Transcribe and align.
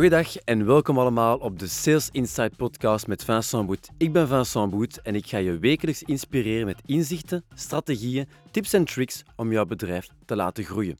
Goedendag 0.00 0.36
en 0.36 0.66
welkom 0.66 0.98
allemaal 0.98 1.38
op 1.38 1.58
de 1.58 1.66
Sales 1.66 2.08
Insight 2.12 2.56
podcast 2.56 3.06
met 3.06 3.24
Vincent 3.24 3.66
Boet. 3.66 3.88
Ik 3.96 4.12
ben 4.12 4.28
Vincent 4.28 4.70
Boet 4.70 5.02
en 5.02 5.14
ik 5.14 5.26
ga 5.26 5.38
je 5.38 5.58
wekelijks 5.58 6.02
inspireren 6.02 6.66
met 6.66 6.82
inzichten, 6.86 7.44
strategieën, 7.54 8.28
tips 8.50 8.72
en 8.72 8.84
tricks 8.84 9.22
om 9.36 9.52
jouw 9.52 9.64
bedrijf 9.64 10.08
te 10.24 10.36
laten 10.36 10.64
groeien. 10.64 10.98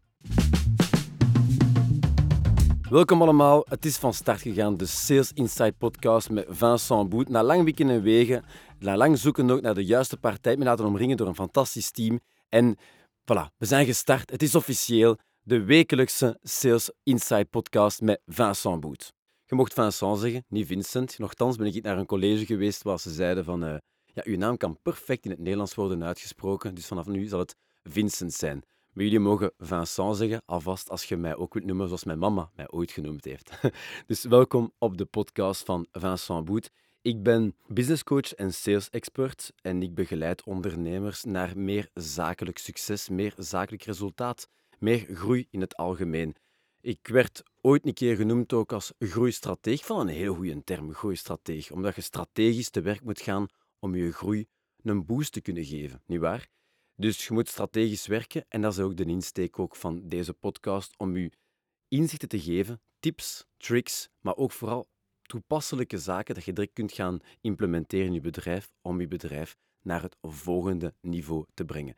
Welkom 2.90 3.22
allemaal, 3.22 3.64
het 3.68 3.84
is 3.84 3.96
van 3.96 4.14
start 4.14 4.40
gegaan, 4.40 4.76
de 4.76 4.86
Sales 4.86 5.32
Insight 5.32 5.78
podcast 5.78 6.30
met 6.30 6.46
Vincent 6.48 7.08
Boet. 7.08 7.28
Na 7.28 7.42
lang 7.42 7.64
wikken 7.64 7.90
en 7.90 8.02
wegen, 8.02 8.44
na 8.78 8.96
lang 8.96 9.18
zoeken 9.18 9.50
ook 9.50 9.60
naar 9.60 9.74
de 9.74 9.84
juiste 9.84 10.16
partij, 10.16 10.56
me 10.56 10.64
laten 10.64 10.84
omringen 10.84 11.16
door 11.16 11.28
een 11.28 11.34
fantastisch 11.34 11.90
team. 11.90 12.20
En 12.48 12.76
voilà, 13.32 13.56
we 13.56 13.66
zijn 13.66 13.86
gestart, 13.86 14.30
het 14.30 14.42
is 14.42 14.54
officieel 14.54 15.16
de 15.50 15.64
wekelijkse 15.64 16.38
Sales 16.42 16.90
Insight 17.02 17.50
podcast 17.50 18.00
met 18.00 18.20
Vincent 18.26 18.80
Boet. 18.80 19.12
Je 19.46 19.54
mocht 19.54 19.72
Vincent 19.72 20.18
zeggen, 20.18 20.44
niet 20.48 20.66
Vincent. 20.66 21.18
Nochtans 21.18 21.56
ben 21.56 21.66
ik 21.66 21.82
naar 21.82 21.98
een 21.98 22.06
college 22.06 22.46
geweest 22.46 22.82
waar 22.82 23.00
ze 23.00 23.10
zeiden 23.10 23.44
van... 23.44 23.64
Uh, 23.64 23.74
ja, 24.04 24.22
uw 24.24 24.36
naam 24.36 24.56
kan 24.56 24.78
perfect 24.82 25.24
in 25.24 25.30
het 25.30 25.38
Nederlands 25.38 25.74
worden 25.74 26.04
uitgesproken, 26.04 26.74
dus 26.74 26.86
vanaf 26.86 27.06
nu 27.06 27.26
zal 27.26 27.38
het 27.38 27.56
Vincent 27.82 28.32
zijn. 28.32 28.62
Maar 28.92 29.04
jullie 29.04 29.18
mogen 29.18 29.52
Vincent 29.58 30.16
zeggen, 30.16 30.42
alvast 30.46 30.90
als 30.90 31.04
je 31.04 31.16
mij 31.16 31.36
ook 31.36 31.54
wilt 31.54 31.66
noemen 31.66 31.86
zoals 31.86 32.04
mijn 32.04 32.18
mama 32.18 32.50
mij 32.56 32.70
ooit 32.70 32.90
genoemd 32.90 33.24
heeft. 33.24 33.50
dus 34.06 34.24
welkom 34.24 34.72
op 34.78 34.96
de 34.98 35.04
podcast 35.04 35.64
van 35.64 35.86
Vincent 35.92 36.44
Boet. 36.44 36.70
Ik 37.02 37.22
ben 37.22 37.56
businesscoach 37.66 38.34
en 38.34 38.54
sales 38.54 38.90
expert 38.90 39.52
en 39.62 39.82
ik 39.82 39.94
begeleid 39.94 40.44
ondernemers 40.44 41.24
naar 41.24 41.58
meer 41.58 41.88
zakelijk 41.94 42.58
succes, 42.58 43.08
meer 43.08 43.32
zakelijk 43.36 43.82
resultaat 43.82 44.48
meer 44.80 45.06
groei 45.16 45.46
in 45.50 45.60
het 45.60 45.76
algemeen. 45.76 46.36
Ik 46.80 47.08
werd 47.08 47.42
ooit 47.60 47.86
een 47.86 47.94
keer 47.94 48.16
genoemd 48.16 48.52
ook 48.52 48.72
als 48.72 48.92
groeistrateeg, 48.98 49.86
van 49.86 50.00
een 50.00 50.14
heel 50.14 50.34
goede 50.34 50.64
term, 50.64 50.92
groeistrateeg, 50.92 51.70
omdat 51.70 51.94
je 51.94 52.00
strategisch 52.00 52.70
te 52.70 52.80
werk 52.80 53.02
moet 53.02 53.20
gaan 53.20 53.46
om 53.78 53.94
je 53.94 54.12
groei 54.12 54.46
een 54.82 55.06
boost 55.06 55.32
te 55.32 55.40
kunnen 55.40 55.64
geven, 55.64 56.02
nietwaar? 56.06 56.48
Dus 56.96 57.26
je 57.26 57.32
moet 57.32 57.48
strategisch 57.48 58.06
werken 58.06 58.44
en 58.48 58.60
dat 58.60 58.72
is 58.72 58.78
ook 58.78 58.96
de 58.96 59.04
insteek 59.04 59.58
ook 59.58 59.76
van 59.76 60.08
deze 60.08 60.32
podcast, 60.32 60.94
om 60.96 61.16
je 61.16 61.32
inzichten 61.88 62.28
te 62.28 62.40
geven, 62.40 62.80
tips, 62.98 63.46
tricks, 63.56 64.08
maar 64.20 64.36
ook 64.36 64.52
vooral 64.52 64.88
toepasselijke 65.22 65.98
zaken 65.98 66.34
dat 66.34 66.44
je 66.44 66.52
direct 66.52 66.72
kunt 66.72 66.92
gaan 66.92 67.20
implementeren 67.40 68.06
in 68.06 68.12
je 68.12 68.20
bedrijf 68.20 68.72
om 68.82 69.00
je 69.00 69.08
bedrijf 69.08 69.56
naar 69.82 70.02
het 70.02 70.16
volgende 70.20 70.94
niveau 71.00 71.44
te 71.54 71.64
brengen. 71.64 71.94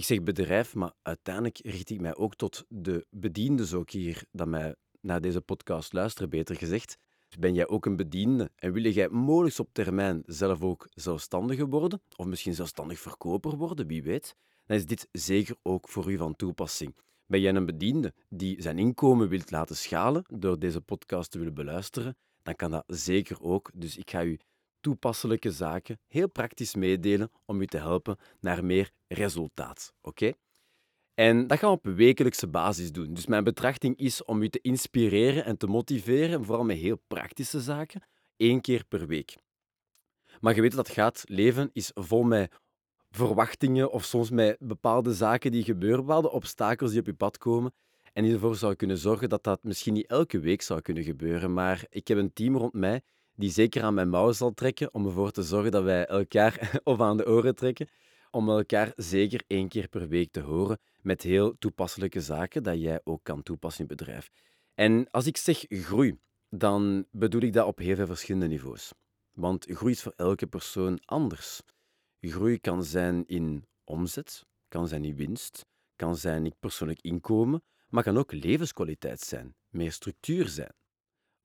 Ik 0.00 0.06
zeg 0.06 0.22
bedrijf, 0.22 0.74
maar 0.74 0.92
uiteindelijk 1.02 1.58
richt 1.62 1.90
ik 1.90 2.00
mij 2.00 2.16
ook 2.16 2.34
tot 2.34 2.64
de 2.68 3.06
bedienden 3.10 3.76
ook 3.78 3.90
hier, 3.90 4.24
dat 4.32 4.46
mij 4.48 4.74
naar 5.00 5.20
deze 5.20 5.40
podcast 5.40 5.92
luisteren, 5.92 6.30
beter 6.30 6.56
gezegd. 6.56 6.98
Ben 7.38 7.54
jij 7.54 7.68
ook 7.68 7.86
een 7.86 7.96
bediende 7.96 8.50
en 8.56 8.72
wil 8.72 8.82
jij 8.82 9.08
mogelijk 9.08 9.58
op 9.58 9.68
termijn 9.72 10.22
zelf 10.26 10.62
ook 10.62 10.88
zelfstandiger 10.94 11.66
worden, 11.66 12.02
of 12.16 12.26
misschien 12.26 12.54
zelfstandig 12.54 12.98
verkoper 12.98 13.56
worden, 13.56 13.86
wie 13.86 14.02
weet, 14.02 14.36
dan 14.66 14.76
is 14.76 14.86
dit 14.86 15.08
zeker 15.12 15.56
ook 15.62 15.88
voor 15.88 16.12
u 16.12 16.16
van 16.16 16.36
toepassing. 16.36 16.96
Ben 17.26 17.40
jij 17.40 17.54
een 17.54 17.66
bediende 17.66 18.14
die 18.28 18.62
zijn 18.62 18.78
inkomen 18.78 19.28
wilt 19.28 19.50
laten 19.50 19.76
schalen 19.76 20.24
door 20.28 20.58
deze 20.58 20.80
podcast 20.80 21.30
te 21.30 21.38
willen 21.38 21.54
beluisteren, 21.54 22.16
dan 22.42 22.56
kan 22.56 22.70
dat 22.70 22.84
zeker 22.86 23.42
ook. 23.42 23.70
Dus 23.74 23.96
ik 23.96 24.10
ga 24.10 24.24
u 24.24 24.38
toepasselijke 24.80 25.50
zaken 25.50 25.98
heel 26.08 26.28
praktisch 26.28 26.74
meedelen 26.74 27.30
om 27.44 27.60
u 27.60 27.66
te 27.66 27.78
helpen 27.78 28.16
naar 28.40 28.64
meer 28.64 28.90
resultaat. 29.08 29.92
Oké? 30.02 30.32
En 31.14 31.46
dat 31.46 31.58
gaan 31.58 31.70
we 31.70 31.76
op 31.76 31.96
wekelijkse 31.96 32.46
basis 32.46 32.92
doen. 32.92 33.14
Dus 33.14 33.26
mijn 33.26 33.44
betrachting 33.44 33.96
is 33.96 34.24
om 34.24 34.42
u 34.42 34.48
te 34.48 34.60
inspireren 34.62 35.44
en 35.44 35.56
te 35.56 35.66
motiveren, 35.66 36.44
vooral 36.44 36.64
met 36.64 36.76
heel 36.76 37.02
praktische 37.06 37.60
zaken, 37.60 38.02
één 38.36 38.60
keer 38.60 38.84
per 38.84 39.06
week. 39.06 39.36
Maar 40.40 40.54
je 40.54 40.60
weet 40.60 40.74
dat 40.74 40.88
gaat. 40.88 41.24
Leven 41.26 41.70
is 41.72 41.90
vol 41.94 42.22
met 42.22 42.52
verwachtingen 43.10 43.90
of 43.90 44.04
soms 44.04 44.30
met 44.30 44.56
bepaalde 44.60 45.14
zaken 45.14 45.50
die 45.50 45.64
gebeuren, 45.64 46.00
bepaalde 46.00 46.30
obstakels 46.30 46.90
die 46.90 47.00
op 47.00 47.06
je 47.06 47.14
pad 47.14 47.38
komen. 47.38 47.72
En 48.12 48.24
die 48.24 48.32
ervoor 48.32 48.56
zou 48.56 48.74
kunnen 48.74 48.98
zorgen 48.98 49.28
dat 49.28 49.44
dat 49.44 49.64
misschien 49.64 49.94
niet 49.94 50.06
elke 50.06 50.38
week 50.38 50.62
zou 50.62 50.80
kunnen 50.80 51.02
gebeuren. 51.02 51.52
Maar 51.52 51.86
ik 51.88 52.08
heb 52.08 52.18
een 52.18 52.32
team 52.32 52.56
rond 52.56 52.72
mij 52.72 53.02
die 53.40 53.50
zeker 53.50 53.82
aan 53.82 53.94
mijn 53.94 54.08
mouwen 54.08 54.34
zal 54.34 54.54
trekken 54.54 54.94
om 54.94 55.06
ervoor 55.06 55.30
te 55.30 55.42
zorgen 55.42 55.70
dat 55.70 55.82
wij 55.82 56.06
elkaar 56.06 56.70
of 56.84 57.00
aan 57.00 57.16
de 57.16 57.26
oren 57.26 57.54
trekken, 57.54 57.88
om 58.30 58.48
elkaar 58.48 58.92
zeker 58.96 59.42
één 59.46 59.68
keer 59.68 59.88
per 59.88 60.08
week 60.08 60.32
te 60.32 60.40
horen 60.40 60.78
met 61.00 61.22
heel 61.22 61.58
toepasselijke 61.58 62.20
zaken 62.20 62.62
dat 62.62 62.80
jij 62.80 63.00
ook 63.04 63.20
kan 63.22 63.42
toepassen 63.42 63.84
in 63.84 63.90
je 63.90 63.96
bedrijf. 63.96 64.30
En 64.74 65.10
als 65.10 65.26
ik 65.26 65.36
zeg 65.36 65.64
groei, 65.68 66.18
dan 66.48 67.06
bedoel 67.10 67.40
ik 67.40 67.52
dat 67.52 67.66
op 67.66 67.78
heel 67.78 67.96
veel 67.96 68.06
verschillende 68.06 68.48
niveaus. 68.48 68.92
Want 69.32 69.66
groei 69.68 69.92
is 69.92 70.02
voor 70.02 70.14
elke 70.16 70.46
persoon 70.46 70.98
anders. 71.04 71.62
Groei 72.20 72.58
kan 72.58 72.84
zijn 72.84 73.26
in 73.26 73.66
omzet, 73.84 74.46
kan 74.68 74.88
zijn 74.88 75.04
in 75.04 75.16
winst, 75.16 75.66
kan 75.96 76.16
zijn 76.16 76.44
in 76.44 76.54
persoonlijk 76.60 77.00
inkomen, 77.00 77.62
maar 77.88 78.02
kan 78.02 78.18
ook 78.18 78.32
levenskwaliteit 78.32 79.20
zijn, 79.20 79.54
meer 79.68 79.92
structuur 79.92 80.48
zijn. 80.48 80.74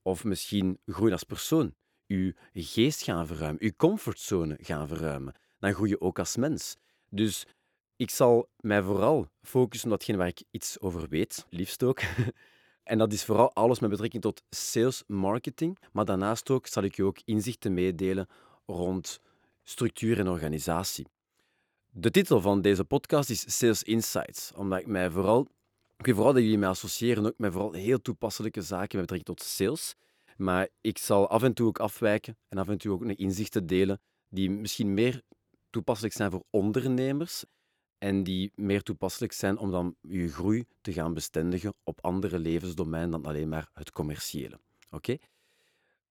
Of 0.02 0.24
misschien 0.24 0.80
groei 0.86 1.12
als 1.12 1.24
persoon 1.24 1.76
je 2.06 2.36
geest 2.54 3.04
gaan 3.04 3.28
verruimen, 3.28 3.66
je 3.66 3.76
comfortzone 3.76 4.58
gaan 4.62 4.88
verruimen. 4.88 5.34
Dan 5.60 5.74
groei 5.74 5.90
je 5.90 6.02
ook 6.02 6.20
als 6.20 6.36
mens. 6.36 6.78
Dus 7.10 7.46
ik 7.96 8.10
zal 8.10 8.50
mij 8.60 8.82
vooral 8.82 9.28
focussen 9.42 9.92
op 9.92 9.98
datgene 9.98 10.18
waar 10.18 10.28
ik 10.28 10.44
iets 10.52 10.80
over 10.80 11.10
weet, 11.10 11.46
liefst 11.50 11.84
ook. 11.84 12.02
En 12.86 12.98
dat 12.98 13.14
is 13.14 13.24
vooral 13.24 13.54
alles 13.54 13.80
met 13.80 13.90
betrekking 13.90 14.22
tot 14.22 14.44
sales 14.50 15.04
marketing. 15.08 15.78
Maar 15.92 16.06
daarnaast 16.06 16.50
ook 16.50 16.68
zal 16.68 16.84
ik 16.84 16.96
je 16.96 17.04
ook 17.04 17.20
inzichten 17.26 17.74
meedelen 17.74 18.28
rond 18.66 19.20
structuur 19.64 20.20
en 20.20 20.28
organisatie. 20.28 21.08
De 21.92 22.12
titel 22.12 22.42
van 22.42 22.62
deze 22.62 22.84
podcast 22.84 23.30
is 23.30 23.58
Sales 23.58 23.84
Insights, 23.84 24.52
omdat 24.56 24.80
ik 24.80 24.88
mij 24.88 25.10
vooral, 25.10 25.48
ik 25.98 26.06
wil 26.06 26.16
vooral 26.16 26.34
dat 26.34 26.42
jullie 26.42 26.58
mij 26.58 26.70
associëren 26.70 27.26
ook 27.26 27.38
met 27.38 27.52
vooral 27.52 27.74
heel 27.74 28.02
toepasselijke 28.02 28.62
zaken 28.62 28.98
met 28.98 29.08
betrekking 29.08 29.38
tot 29.38 29.48
sales. 29.48 29.96
Maar 30.36 30.70
ik 30.82 30.98
zal 30.98 31.30
af 31.30 31.44
en 31.44 31.54
toe 31.54 31.68
ook 31.68 31.80
afwijken 31.80 32.38
en 32.48 32.58
af 32.58 32.70
en 32.70 32.78
toe 32.78 32.94
ook 32.94 33.02
een 33.02 33.18
inzichten 33.18 33.68
delen 33.68 34.00
die 34.30 34.50
misschien 34.50 34.94
meer 34.94 35.22
toepasselijk 35.70 36.14
zijn 36.14 36.32
voor 36.32 36.44
ondernemers 36.50 37.46
en 37.98 38.24
die 38.24 38.52
meer 38.56 38.82
toepasselijk 38.82 39.34
zijn 39.34 39.58
om 39.58 39.72
dan 39.72 39.96
je 40.02 40.28
groei 40.28 40.66
te 40.82 40.94
gaan 40.94 41.14
bestendigen 41.14 41.74
op 41.84 42.00
andere 42.02 42.40
levensdomeinen 42.40 43.12
dan 43.12 43.26
alleen 43.26 43.50
maar 43.50 43.70
het 43.74 43.92
commerciële. 43.92 44.60
Oké? 44.90 45.18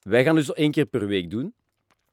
Wij 0.03 0.25
gaan 0.25 0.35
dus 0.35 0.53
één 0.53 0.71
keer 0.71 0.87
per 0.87 1.07
week 1.07 1.31
doen. 1.31 1.55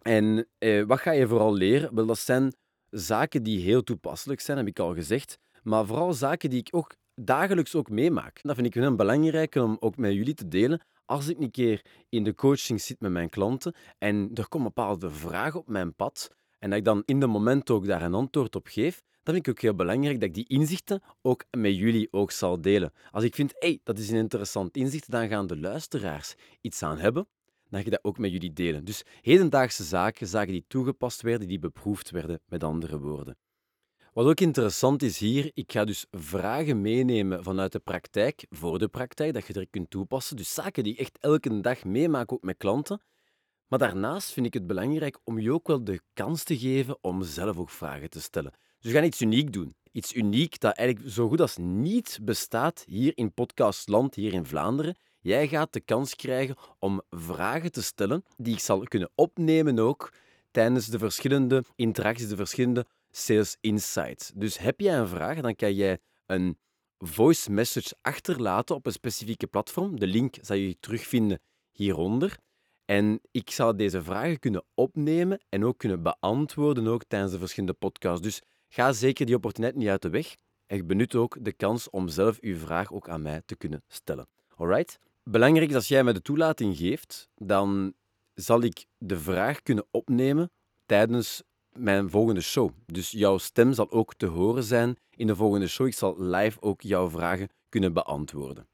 En 0.02 0.48
eh, 0.58 0.84
wat 0.84 1.00
ga 1.00 1.12
je 1.12 1.28
vooral 1.28 1.54
leren? 1.54 1.96
Wel, 1.96 2.06
dat 2.06 2.20
zijn 2.20 2.54
zaken 2.90 3.44
die 3.44 3.60
heel 3.60 3.84
toepasselijk 3.84 4.42
zijn, 4.42 4.58
heb 4.58 4.68
ik 4.68 4.80
al 4.80 4.94
gezegd. 4.94 5.38
Maar 5.64 5.86
vooral 5.86 6.14
zaken 6.14 6.50
die 6.50 6.60
ik 6.60 6.68
ook 6.72 6.96
dagelijks 7.16 7.76
ook 7.76 7.90
meemaak. 7.90 8.40
Dat 8.42 8.56
vind 8.56 8.68
ik 8.68 8.74
heel 8.74 8.96
belangrijk 8.96 9.56
om 9.56 9.78
ook 9.80 9.98
met 9.98 10.14
jullie 10.14 10.34
te 10.34 10.48
delen, 10.48 10.82
als 11.12 11.28
ik 11.28 11.40
een 11.40 11.52
keer 11.52 11.86
in 12.10 12.24
de 12.24 12.36
coaching 12.36 12.82
zit 12.82 13.00
met 13.00 13.12
mijn 13.12 13.30
klanten 13.30 13.76
en 13.98 14.32
er 14.34 14.48
komt 14.48 14.66
een 14.66 14.74
bepaalde 14.74 15.10
vraag 15.10 15.56
op 15.56 15.68
mijn 15.68 15.96
pad 15.96 16.30
en 16.60 16.70
dat 16.70 16.80
ik 16.80 16.86
dan 16.86 17.04
in 17.06 17.20
de 17.20 17.28
moment 17.28 17.70
ook 17.70 17.86
daar 17.86 18.02
een 18.02 18.14
antwoord 18.14 18.56
op 18.56 18.68
geef, 18.68 19.02
dan 19.24 19.34
vind 19.34 19.48
ik 19.48 19.54
ook 19.54 19.62
heel 19.62 19.76
belangrijk 19.76 20.20
dat 20.20 20.30
ik 20.30 20.36
die 20.36 20.48
inzichten 20.48 21.02
ook 21.22 21.46
met 21.58 21.76
jullie 21.76 22.08
ook 22.12 22.32
zal 22.32 22.62
delen. 22.62 22.94
Als 23.12 23.24
ik 23.24 23.36
vind, 23.36 23.54
hey, 23.60 23.80
dat 23.84 23.98
is 23.98 24.10
een 24.10 24.18
interessant 24.18 24.76
inzicht, 24.76 25.12
dan 25.12 25.28
gaan 25.28 25.48
de 25.48 25.60
luisteraars 25.60 26.36
iets 26.62 26.84
aan 26.84 27.00
hebben, 27.00 27.28
dan 27.70 27.80
ga 27.80 27.86
ik 27.86 27.92
dat 27.92 28.04
ook 28.04 28.18
met 28.18 28.32
jullie 28.32 28.54
delen. 28.54 28.86
Dus 28.86 29.04
hedendaagse 29.22 29.84
zaken, 29.84 30.28
zaken 30.28 30.52
die 30.54 30.66
toegepast 30.68 31.22
werden, 31.22 31.48
die 31.48 31.60
beproefd 31.60 32.10
werden, 32.10 32.40
met 32.46 32.64
andere 32.64 33.00
woorden. 33.00 33.38
Wat 34.14 34.26
ook 34.26 34.40
interessant 34.40 35.04
is 35.04 35.18
hier, 35.18 35.52
ik 35.54 35.72
ga 35.72 35.86
dus 35.86 36.06
vragen 36.12 36.82
meenemen 36.82 37.44
vanuit 37.44 37.72
de 37.72 37.80
praktijk, 37.80 38.46
voor 38.50 38.80
de 38.80 38.88
praktijk, 38.88 39.34
dat 39.34 39.48
je 39.48 39.54
er 39.54 39.68
kunt 39.70 39.90
toepassen. 39.90 40.36
Dus 40.36 40.54
zaken 40.54 40.84
die 40.84 40.94
ik 40.94 41.00
echt 41.00 41.18
elke 41.20 41.62
dag 41.62 41.84
meemaak, 41.84 42.32
ook 42.32 42.42
met 42.42 42.58
klanten. 42.58 43.02
Maar 43.68 43.80
daarnaast 43.80 44.32
vind 44.32 44.46
ik 44.46 44.54
het 44.54 44.68
belangrijk 44.68 45.20
om 45.24 45.40
je 45.40 45.54
ook 45.54 45.68
wel 45.68 45.84
de 45.84 46.02
kans 46.14 46.44
te 46.44 46.58
geven 46.58 46.98
om 47.02 47.24
zelf 47.24 47.58
ook 47.58 47.70
vragen 47.70 48.10
te 48.10 48.22
stellen. 48.22 48.52
Dus 48.80 48.92
we 48.92 48.98
gaan 48.98 49.08
iets 49.08 49.22
uniek 49.22 49.54
doen. 49.54 49.76
Iets 49.92 50.14
uniek 50.14 50.60
dat 50.60 50.78
eigenlijk 50.78 51.10
zo 51.10 51.28
goed 51.28 51.42
als 51.42 51.58
niet 51.58 52.20
bestaat 52.22 52.84
hier 52.88 53.12
in 53.16 53.34
podcastland, 53.34 54.16
hier 54.16 54.34
in 54.34 54.46
Vlaanderen. 54.46 54.96
Jij 55.20 55.48
gaat 55.48 55.74
de 55.74 55.82
kans 55.82 56.16
krijgen 56.16 56.56
om 56.80 57.02
vragen 57.10 57.72
te 57.72 57.84
stellen 57.84 58.24
die 58.38 58.54
ik 58.54 58.60
zal 58.60 58.84
kunnen 58.84 59.12
opnemen 59.16 59.80
ook 59.80 60.14
tijdens 60.52 60.88
de 60.88 61.00
verschillende 61.00 61.64
interacties, 61.76 62.30
de 62.30 62.36
verschillende 62.36 62.86
Sales 63.12 63.58
Insights. 63.60 64.32
Dus 64.36 64.58
heb 64.58 64.80
jij 64.80 64.98
een 64.98 65.08
vraag, 65.08 65.42
dan 65.42 65.56
kan 65.56 65.74
jij 65.74 66.00
een 66.26 66.58
voice 66.98 67.52
message 67.52 67.96
achterlaten 68.02 68.76
op 68.76 68.86
een 68.86 68.92
specifieke 68.92 69.48
platform. 69.48 70.00
De 70.00 70.08
link 70.08 70.36
zal 70.42 70.56
je 70.56 70.78
terugvinden 70.80 71.40
hieronder. 71.72 72.38
En 72.86 73.20
ik 73.32 73.50
zal 73.50 73.76
deze 73.76 74.04
vragen 74.04 74.40
kunnen 74.40 74.64
opnemen 74.74 75.40
en 75.50 75.66
ook 75.66 75.78
kunnen 75.78 76.02
beantwoorden 76.04 76.88
ook 76.88 77.04
tijdens 77.08 77.32
de 77.32 77.40
verschillende 77.40 77.76
podcasts. 77.80 78.22
Dus 78.22 78.42
ga 78.68 78.92
zeker 78.92 79.26
die 79.26 79.36
opportuniteit 79.36 79.80
niet 79.80 79.90
uit 79.90 80.02
de 80.02 80.10
weg. 80.10 80.36
En 80.66 80.88
benut 80.88 81.16
ook 81.16 81.38
de 81.42 81.54
kans 81.54 81.90
om 81.90 82.08
zelf 82.08 82.40
uw 82.40 82.58
vraag 82.58 82.94
ook 82.94 83.10
aan 83.10 83.22
mij 83.22 83.42
te 83.46 83.56
kunnen 83.56 83.84
stellen. 83.88 84.28
Alright? 84.56 85.00
belangrijk 85.24 85.70
is 85.70 85.76
als 85.76 85.88
jij 85.88 86.04
mij 86.04 86.14
de 86.14 86.22
toelating 86.22 86.78
geeft, 86.78 87.30
dan 87.36 87.94
zal 88.34 88.62
ik 88.62 88.86
de 88.98 89.20
vraag 89.20 89.62
kunnen 89.62 89.86
opnemen 89.92 90.52
tijdens 90.86 91.44
mijn 91.78 92.10
volgende 92.10 92.42
show. 92.42 92.70
Dus 92.86 93.12
jouw 93.12 93.38
stem 93.38 93.74
zal 93.74 93.92
ook 93.92 94.16
te 94.16 94.26
horen 94.26 94.64
zijn 94.64 94.98
in 95.16 95.28
de 95.28 95.36
volgende 95.36 95.68
show. 95.68 95.88
Ik 95.88 95.94
zal 95.94 96.22
live 96.22 96.62
ook 96.62 96.82
jouw 96.82 97.10
vragen 97.10 97.50
kunnen 97.70 97.94
beantwoorden. 97.94 98.68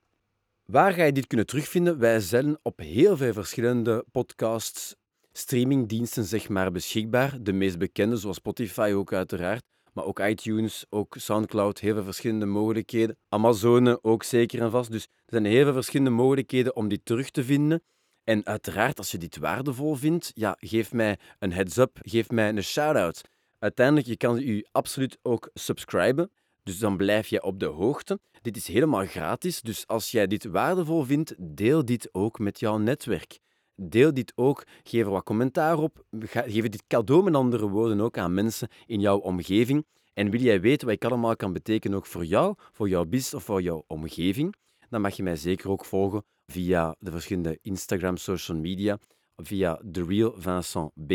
Waar 0.66 0.94
ga 0.94 1.04
je 1.04 1.12
dit 1.12 1.28
kunnen 1.28 1.46
terugvinden? 1.46 2.00
Wij 2.00 2.20
zijn 2.20 2.58
op 2.62 2.80
heel 2.80 3.18
veel 3.18 3.34
verschillende 3.34 4.06
podcasts, 4.12 4.96
streamingdiensten 5.32 6.24
zeg 6.24 6.50
maar, 6.50 6.72
beschikbaar. 6.72 7.44
De 7.44 7.54
meest 7.54 7.78
bekende, 7.78 8.16
zoals 8.16 8.36
Spotify 8.36 8.94
ook 8.96 9.14
uiteraard, 9.14 9.64
maar 9.94 10.06
ook 10.06 10.20
iTunes, 10.20 10.86
ook 10.90 11.16
Soundcloud, 11.20 11.80
heel 11.80 11.94
veel 11.94 12.04
verschillende 12.04 12.46
mogelijkheden. 12.46 13.18
Amazone 13.30 14.04
ook 14.04 14.24
zeker 14.24 14.62
en 14.62 14.72
vast. 14.72 14.92
Dus 14.92 15.04
er 15.04 15.10
zijn 15.26 15.46
heel 15.46 15.64
veel 15.64 15.74
verschillende 15.74 16.12
mogelijkheden 16.12 16.76
om 16.76 16.88
dit 16.88 17.02
terug 17.04 17.30
te 17.30 17.44
vinden. 17.44 17.82
En 18.28 18.46
uiteraard, 18.46 18.98
als 18.98 19.12
je 19.12 19.18
dit 19.18 19.38
waardevol 19.38 19.96
vindt, 19.96 20.32
ja, 20.36 20.58
geef 20.60 20.94
mij 20.94 21.18
een 21.40 21.54
heads-up, 21.54 21.98
geef 22.02 22.30
mij 22.30 22.50
een 22.50 22.64
shout-out. 22.64 23.22
Uiteindelijk, 23.60 24.08
je 24.08 24.18
kan 24.18 24.40
je 24.40 24.68
absoluut 24.72 25.18
ook 25.22 25.50
subscriben. 25.54 26.32
Dus 26.64 26.80
dan 26.80 26.98
blijf 26.98 27.28
je 27.28 27.44
op 27.44 27.60
de 27.60 27.66
hoogte. 27.66 28.20
Dit 28.42 28.58
is 28.58 28.68
helemaal 28.68 29.06
gratis, 29.06 29.62
dus 29.62 29.88
als 29.88 30.12
jij 30.12 30.28
dit 30.28 30.46
waardevol 30.46 31.04
vindt, 31.04 31.36
deel 31.38 31.86
dit 31.86 32.10
ook 32.12 32.40
met 32.40 32.60
jouw 32.60 32.78
netwerk. 32.78 33.40
Deel 33.76 34.14
dit 34.14 34.34
ook, 34.36 34.64
geef 34.84 35.06
wat 35.06 35.24
commentaar 35.24 35.78
op, 35.78 36.04
geef 36.20 36.70
dit 36.70 36.84
cadeau 36.88 37.24
met 37.24 37.36
andere 37.36 37.68
woorden 37.68 38.02
ook 38.02 38.18
aan 38.18 38.34
mensen 38.34 38.68
in 38.86 39.00
jouw 39.00 39.18
omgeving. 39.18 39.86
En 40.14 40.30
wil 40.30 40.42
jij 40.42 40.62
weten 40.62 40.88
wat 40.88 40.96
ik 40.96 41.06
allemaal 41.06 41.36
kan 41.36 41.54
betekenen 41.54 41.98
ook 41.98 42.06
voor 42.06 42.26
jou, 42.26 42.56
voor 42.72 42.90
jouw 42.90 43.06
business 43.06 43.34
of 43.34 43.44
voor 43.44 43.62
jouw 43.62 43.84
omgeving, 43.88 44.56
dan 44.90 45.02
mag 45.02 45.16
je 45.16 45.24
mij 45.24 45.36
zeker 45.36 45.70
ook 45.70 45.86
volgen 45.86 46.24
via 46.52 46.96
de 47.00 47.12
verschillende 47.12 47.60
Instagram 47.62 48.18
social 48.18 48.58
media, 48.58 49.00
via 49.36 49.82
The 49.92 50.06
Real 50.06 50.34
Vincent 50.38 50.92
B 51.08 51.12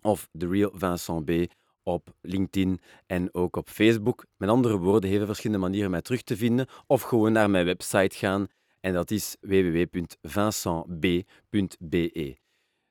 of 0.00 0.28
The 0.38 0.48
Real 0.48 0.70
Vincent 0.74 1.24
B 1.24 1.30
op 1.82 2.14
LinkedIn 2.20 2.80
en 3.06 3.34
ook 3.34 3.56
op 3.56 3.68
Facebook. 3.68 4.26
Met 4.36 4.48
andere 4.48 4.78
woorden, 4.78 5.10
heel 5.10 5.26
verschillende 5.26 5.62
manieren 5.62 5.90
mij 5.90 6.02
terug 6.02 6.22
te 6.22 6.36
vinden 6.36 6.66
of 6.86 7.02
gewoon 7.02 7.32
naar 7.32 7.50
mijn 7.50 7.64
website 7.64 8.16
gaan 8.16 8.46
en 8.80 8.92
dat 8.92 9.10
is 9.10 9.36
www.vincentb.be. 9.40 12.36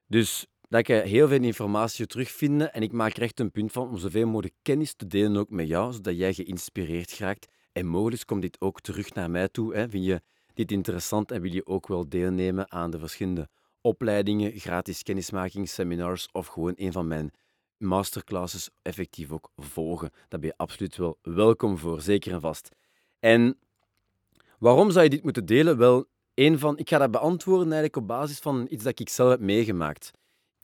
Dus 0.07 0.45
dat 0.61 0.87
je 0.87 0.93
heel 0.93 1.27
veel 1.27 1.41
informatie 1.41 2.05
terugvinden 2.05 2.73
en 2.73 2.81
ik 2.81 2.91
maak 2.91 3.15
er 3.15 3.21
echt 3.21 3.39
een 3.39 3.51
punt 3.51 3.71
van 3.71 3.89
om 3.89 3.97
zoveel 3.97 4.27
mogelijk 4.27 4.55
kennis 4.61 4.93
te 4.93 5.07
delen 5.07 5.37
ook 5.37 5.49
met 5.49 5.67
jou, 5.67 5.93
zodat 5.93 6.17
jij 6.17 6.33
geïnspireerd 6.33 7.17
raakt. 7.17 7.47
En 7.71 7.85
mogelijk 7.85 8.25
komt 8.25 8.41
dit 8.41 8.61
ook 8.61 8.81
terug 8.81 9.13
naar 9.13 9.31
mij 9.31 9.47
toe. 9.47 9.75
Hè. 9.75 9.89
Vind 9.89 10.05
je 10.05 10.21
dit 10.53 10.71
interessant 10.71 11.31
en 11.31 11.41
wil 11.41 11.51
je 11.51 11.65
ook 11.65 11.87
wel 11.87 12.09
deelnemen 12.09 12.71
aan 12.71 12.91
de 12.91 12.99
verschillende 12.99 13.49
opleidingen, 13.81 14.59
gratis 14.59 15.03
kennismakingsseminars 15.03 16.27
of 16.31 16.47
gewoon 16.47 16.73
een 16.75 16.91
van 16.91 17.07
mijn 17.07 17.31
masterclasses 17.77 18.69
effectief 18.81 19.31
ook 19.31 19.51
volgen. 19.55 20.09
Daar 20.27 20.39
ben 20.39 20.49
je 20.49 20.57
absoluut 20.57 20.97
wel 20.97 21.17
welkom 21.21 21.77
voor, 21.77 22.01
zeker 22.01 22.31
en 22.33 22.41
vast. 22.41 22.69
En 23.19 23.57
waarom 24.59 24.91
zou 24.91 25.03
je 25.03 25.09
dit 25.09 25.23
moeten 25.23 25.45
delen? 25.45 25.77
Wel, 25.77 26.05
een 26.33 26.59
van, 26.59 26.77
ik 26.77 26.89
ga 26.89 26.97
dat 26.97 27.11
beantwoorden 27.11 27.65
eigenlijk 27.65 27.95
op 27.95 28.07
basis 28.07 28.39
van 28.39 28.67
iets 28.69 28.83
dat 28.83 28.99
ik 28.99 29.09
zelf 29.09 29.29
heb 29.29 29.39
meegemaakt. 29.39 30.11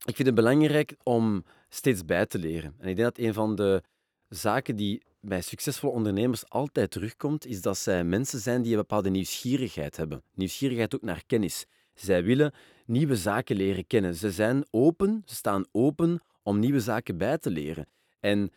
Ik 0.05 0.15
vind 0.15 0.27
het 0.27 0.35
belangrijk 0.35 0.95
om 1.03 1.43
steeds 1.69 2.05
bij 2.05 2.25
te 2.25 2.39
leren. 2.39 2.75
En 2.79 2.89
ik 2.89 2.95
denk 2.95 3.15
dat 3.15 3.25
een 3.25 3.33
van 3.33 3.55
de 3.55 3.83
zaken 4.29 4.75
die 4.75 5.03
bij 5.19 5.41
succesvolle 5.41 5.93
ondernemers 5.93 6.49
altijd 6.49 6.91
terugkomt, 6.91 7.45
is 7.45 7.61
dat 7.61 7.77
zij 7.77 8.03
mensen 8.03 8.39
zijn 8.39 8.61
die 8.61 8.71
een 8.71 8.77
bepaalde 8.77 9.09
nieuwsgierigheid 9.09 9.97
hebben. 9.97 10.23
Nieuwsgierigheid 10.33 10.95
ook 10.95 11.01
naar 11.01 11.23
kennis. 11.25 11.65
Zij 11.93 12.23
willen 12.23 12.53
nieuwe 12.85 13.15
zaken 13.15 13.55
leren 13.55 13.87
kennen. 13.87 14.15
Ze 14.15 14.31
zijn 14.31 14.65
open, 14.71 15.21
ze 15.25 15.35
staan 15.35 15.65
open 15.71 16.21
om 16.43 16.59
nieuwe 16.59 16.79
zaken 16.79 17.17
bij 17.17 17.37
te 17.37 17.49
leren. 17.49 17.87
En 18.19 18.51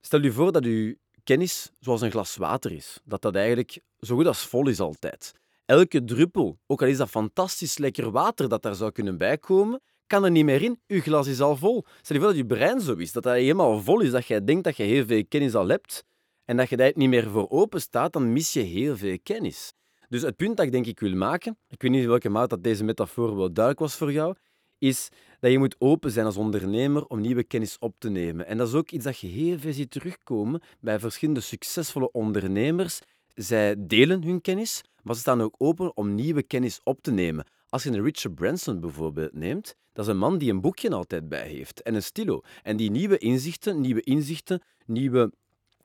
stel 0.00 0.22
je 0.22 0.32
voor 0.32 0.52
dat 0.52 0.64
uw 0.64 0.94
kennis 1.24 1.70
zoals 1.78 2.00
een 2.00 2.10
glas 2.10 2.36
water 2.36 2.72
is. 2.72 3.00
Dat 3.04 3.22
dat 3.22 3.34
eigenlijk 3.34 3.80
zo 4.00 4.16
goed 4.16 4.26
als 4.26 4.46
vol 4.46 4.68
is 4.68 4.80
altijd. 4.80 5.32
Elke 5.64 6.04
druppel, 6.04 6.58
ook 6.66 6.82
al 6.82 6.88
is 6.88 6.96
dat 6.96 7.08
fantastisch 7.08 7.78
lekker 7.78 8.10
water 8.10 8.48
dat 8.48 8.62
daar 8.62 8.74
zou 8.74 8.92
kunnen 8.92 9.18
bijkomen, 9.18 9.80
kan 10.10 10.24
er 10.24 10.30
niet 10.30 10.44
meer 10.44 10.62
in. 10.62 10.80
Uw 10.86 11.00
glas 11.00 11.26
is 11.26 11.40
al 11.40 11.56
vol. 11.56 11.84
Stel 12.02 12.16
je 12.16 12.22
voor 12.22 12.30
dat 12.30 12.40
je 12.40 12.46
brein 12.46 12.80
zo 12.80 12.94
is, 12.94 13.12
dat 13.12 13.22
dat 13.22 13.34
helemaal 13.34 13.80
vol 13.80 14.00
is, 14.00 14.10
dat 14.10 14.26
jij 14.26 14.44
denkt 14.44 14.64
dat 14.64 14.76
je 14.76 14.82
heel 14.82 15.04
veel 15.06 15.24
kennis 15.28 15.54
al 15.54 15.68
hebt 15.68 16.04
en 16.44 16.56
dat 16.56 16.68
je 16.68 16.76
daar 16.76 16.92
niet 16.94 17.08
meer 17.08 17.30
voor 17.30 17.48
open 17.48 17.80
staat, 17.80 18.12
dan 18.12 18.32
mis 18.32 18.52
je 18.52 18.60
heel 18.60 18.96
veel 18.96 19.18
kennis. 19.22 19.72
Dus 20.08 20.22
het 20.22 20.36
punt 20.36 20.56
dat 20.56 20.66
ik 20.66 20.72
denk 20.72 20.86
ik 20.86 21.00
wil 21.00 21.14
maken, 21.14 21.58
ik 21.68 21.82
weet 21.82 21.90
niet 21.90 22.02
in 22.02 22.08
welke 22.08 22.28
mate 22.28 22.48
dat 22.48 22.62
deze 22.62 22.84
metafoor 22.84 23.36
wel 23.36 23.52
duidelijk 23.52 23.78
was 23.78 23.94
voor 23.96 24.12
jou, 24.12 24.34
is 24.78 25.08
dat 25.40 25.50
je 25.50 25.58
moet 25.58 25.76
open 25.78 26.10
zijn 26.10 26.26
als 26.26 26.36
ondernemer 26.36 27.06
om 27.06 27.20
nieuwe 27.20 27.44
kennis 27.44 27.78
op 27.78 27.94
te 27.98 28.08
nemen. 28.10 28.46
En 28.46 28.56
dat 28.56 28.68
is 28.68 28.74
ook 28.74 28.90
iets 28.90 29.04
dat 29.04 29.18
je 29.18 29.26
heel 29.26 29.58
veel 29.58 29.72
ziet 29.72 29.90
terugkomen 29.90 30.60
bij 30.80 30.98
verschillende 30.98 31.40
succesvolle 31.40 32.10
ondernemers. 32.12 33.00
Zij 33.34 33.74
delen 33.78 34.24
hun 34.24 34.40
kennis, 34.40 34.82
maar 35.02 35.14
ze 35.14 35.20
staan 35.20 35.40
ook 35.40 35.54
open 35.58 35.96
om 35.96 36.14
nieuwe 36.14 36.42
kennis 36.42 36.80
op 36.84 37.02
te 37.02 37.10
nemen. 37.10 37.44
Als 37.70 37.82
je 37.82 37.90
een 37.90 38.02
Richard 38.02 38.34
Branson 38.34 38.80
bijvoorbeeld 38.80 39.32
neemt, 39.32 39.76
dat 39.92 40.04
is 40.04 40.10
een 40.10 40.18
man 40.18 40.38
die 40.38 40.50
een 40.50 40.60
boekje 40.60 40.90
altijd 40.90 41.28
bij 41.28 41.48
heeft 41.48 41.82
en 41.82 41.94
een 41.94 42.02
stilo. 42.02 42.40
En 42.62 42.76
die 42.76 42.90
nieuwe 42.90 43.18
inzichten, 43.18 43.80
nieuwe 43.80 44.00
inzichten, 44.00 44.62
nieuwe 44.86 45.32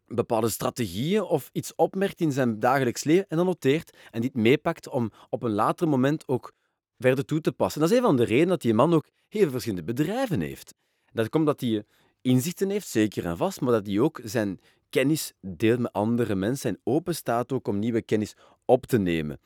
bepaalde 0.08 0.50
strategieën 0.50 1.22
of 1.22 1.50
iets 1.54 1.76
opmerkt 1.76 2.22
in 2.22 2.32
zijn 2.32 2.60
dagelijks 2.60 3.04
leven 3.04 3.26
en 3.28 3.38
dan 3.38 3.46
noteert 3.46 3.98
en 4.12 4.22
dit 4.22 4.34
meepakt 4.34 4.88
om 4.88 5.12
op 5.30 5.44
een 5.44 5.52
later 5.52 5.88
moment 5.88 6.28
ook 6.28 6.52
verder 6.98 7.26
toe 7.26 7.42
te 7.42 7.52
passen. 7.52 7.82
Dat 7.82 7.92
is 7.92 7.98
een 7.98 8.04
van 8.04 8.16
de 8.16 8.24
redenen 8.24 8.48
dat 8.48 8.62
die 8.62 8.74
man 8.74 8.94
ook 8.94 9.10
heel 9.28 9.50
verschillende 9.50 9.94
bedrijven 9.94 10.42
heeft. 10.42 10.74
Dat 11.14 11.30
komt 11.30 11.46
dat 11.46 11.62
hij 11.62 11.84
inzichten 12.22 12.70
heeft, 12.70 12.88
zeker 12.88 13.26
en 13.26 13.38
vast, 13.38 13.62
maar 13.62 13.72
dat 13.72 13.88
hij 13.88 14.00
ook 14.00 14.20
zijn 14.24 14.60
kennis 14.90 15.34
deelt 15.42 15.80
met 15.80 15.94
andere 15.94 16.36
mensen 16.36 16.70
en 16.70 16.80
open 16.84 17.16
staat 17.16 17.52
ook 17.52 17.68
om 17.68 17.80
nieuwe 17.80 18.02
kennis 18.02 18.36
op 18.66 18.86
te 18.86 18.98
nemen. 18.98 19.40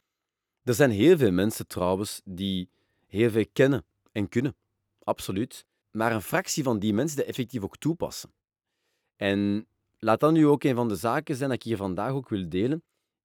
Er 0.69 0.75
zijn 0.75 0.91
heel 0.91 1.17
veel 1.17 1.31
mensen 1.31 1.67
trouwens 1.67 2.21
die 2.25 2.69
heel 3.07 3.29
veel 3.29 3.45
kennen 3.53 3.85
en 4.11 4.29
kunnen, 4.29 4.55
absoluut. 5.03 5.65
Maar 5.91 6.11
een 6.11 6.21
fractie 6.21 6.63
van 6.63 6.79
die 6.79 6.93
mensen 6.93 7.17
die 7.17 7.25
effectief 7.25 7.63
ook 7.63 7.77
toepassen. 7.77 8.31
En 9.15 9.67
laat 9.97 10.19
dat 10.19 10.31
nu 10.31 10.47
ook 10.47 10.63
een 10.63 10.75
van 10.75 10.87
de 10.87 10.95
zaken 10.95 11.35
zijn 11.35 11.49
dat 11.49 11.57
ik 11.57 11.63
hier 11.63 11.77
vandaag 11.77 12.11
ook 12.11 12.29
wil 12.29 12.49
delen. 12.49 12.83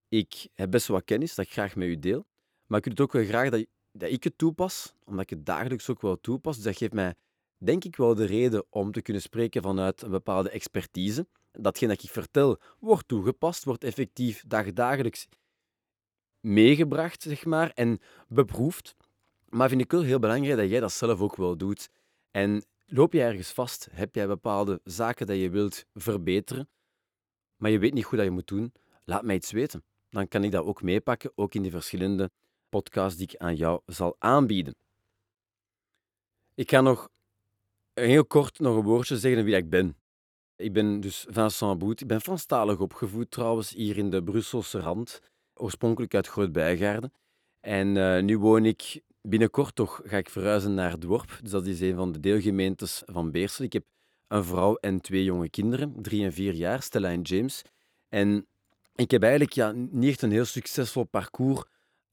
Ik 0.08 0.48
heb 0.54 0.70
best 0.70 0.86
wel 0.86 0.96
wat 0.96 1.06
kennis 1.06 1.34
dat 1.34 1.44
ik 1.44 1.52
graag 1.52 1.76
met 1.76 1.88
u 1.88 1.98
deel, 1.98 2.26
maar 2.66 2.78
ik 2.78 2.84
wil 2.84 2.92
het 2.92 3.02
ook 3.02 3.12
wel 3.12 3.24
graag 3.24 3.50
dat 3.50 3.66
dat 3.92 4.10
ik 4.10 4.24
het 4.24 4.38
toepas, 4.38 4.94
omdat 5.04 5.22
ik 5.22 5.30
het 5.30 5.46
dagelijks 5.46 5.90
ook 5.90 6.00
wel 6.00 6.20
toepas. 6.20 6.54
Dus 6.56 6.64
dat 6.64 6.76
geeft 6.76 6.92
mij, 6.92 7.14
denk 7.58 7.84
ik, 7.84 7.96
wel 7.96 8.14
de 8.14 8.24
reden 8.24 8.64
om 8.70 8.92
te 8.92 9.02
kunnen 9.02 9.22
spreken 9.22 9.62
vanuit 9.62 10.02
een 10.02 10.10
bepaalde 10.10 10.50
expertise. 10.50 11.26
Datgene 11.52 11.94
dat 11.94 12.02
ik 12.02 12.10
vertel, 12.10 12.60
wordt 12.78 13.08
toegepast, 13.08 13.64
wordt 13.64 13.84
effectief 13.84 14.44
dagdagelijks 14.46 15.26
meegebracht, 16.44 17.22
zeg 17.22 17.44
maar, 17.44 17.70
en 17.74 18.00
beproefd. 18.28 18.96
Maar 19.48 19.68
vind 19.68 19.80
ik 19.80 19.90
wel 19.90 20.02
heel 20.02 20.18
belangrijk 20.18 20.56
dat 20.58 20.68
jij 20.68 20.80
dat 20.80 20.92
zelf 20.92 21.20
ook 21.20 21.36
wel 21.36 21.56
doet. 21.56 21.90
En 22.30 22.64
loop 22.86 23.12
je 23.12 23.22
ergens 23.22 23.52
vast, 23.52 23.88
heb 23.90 24.14
jij 24.14 24.26
bepaalde 24.26 24.80
zaken 24.84 25.26
dat 25.26 25.36
je 25.36 25.50
wilt 25.50 25.84
verbeteren, 25.94 26.68
maar 27.56 27.70
je 27.70 27.78
weet 27.78 27.94
niet 27.94 28.04
hoe 28.04 28.16
dat 28.16 28.26
je 28.26 28.32
moet 28.32 28.46
doen, 28.46 28.72
laat 29.04 29.22
mij 29.22 29.34
iets 29.34 29.50
weten. 29.50 29.84
Dan 30.10 30.28
kan 30.28 30.44
ik 30.44 30.50
dat 30.50 30.64
ook 30.64 30.82
meepakken, 30.82 31.32
ook 31.34 31.54
in 31.54 31.62
die 31.62 31.70
verschillende 31.70 32.30
podcast 32.68 33.18
die 33.18 33.28
ik 33.32 33.36
aan 33.36 33.56
jou 33.56 33.80
zal 33.86 34.16
aanbieden. 34.18 34.74
Ik 36.54 36.70
ga 36.70 36.80
nog 36.80 37.08
heel 37.94 38.26
kort 38.26 38.58
nog 38.58 38.76
een 38.76 38.82
woordje 38.82 39.18
zeggen 39.18 39.44
wie 39.44 39.56
ik 39.56 39.70
ben. 39.70 39.96
Ik 40.56 40.72
ben 40.72 41.00
dus 41.00 41.26
Vincent 41.28 41.78
Boet. 41.78 42.00
Ik 42.00 42.06
ben 42.06 42.20
Franstalig 42.20 42.78
opgevoed 42.78 43.30
trouwens, 43.30 43.70
hier 43.70 43.98
in 43.98 44.10
de 44.10 44.22
Brusselse 44.22 44.80
rand. 44.80 45.20
Oorspronkelijk 45.54 46.14
uit 46.14 46.26
Groot-Bijgaarden. 46.26 47.12
En 47.60 47.96
uh, 47.96 48.22
nu 48.22 48.38
woon 48.38 48.64
ik 48.64 49.00
binnenkort 49.22 49.74
toch, 49.74 50.00
ga 50.04 50.16
ik 50.16 50.30
verhuizen 50.30 50.74
naar 50.74 50.98
Dworp. 50.98 51.38
Dus 51.42 51.50
dat 51.50 51.66
is 51.66 51.80
een 51.80 51.94
van 51.94 52.12
de 52.12 52.20
deelgemeentes 52.20 53.02
van 53.06 53.30
Beersel. 53.30 53.64
Ik 53.64 53.72
heb 53.72 53.84
een 54.28 54.44
vrouw 54.44 54.74
en 54.74 55.00
twee 55.00 55.24
jonge 55.24 55.48
kinderen, 55.48 55.94
drie 56.02 56.24
en 56.24 56.32
vier 56.32 56.54
jaar, 56.54 56.82
Stella 56.82 57.08
en 57.08 57.22
James. 57.22 57.62
En 58.08 58.46
ik 58.94 59.10
heb 59.10 59.22
eigenlijk 59.22 59.52
ja, 59.52 59.72
niet 59.72 60.10
echt 60.10 60.22
een 60.22 60.30
heel 60.30 60.44
succesvol 60.44 61.04
parcours 61.04 61.64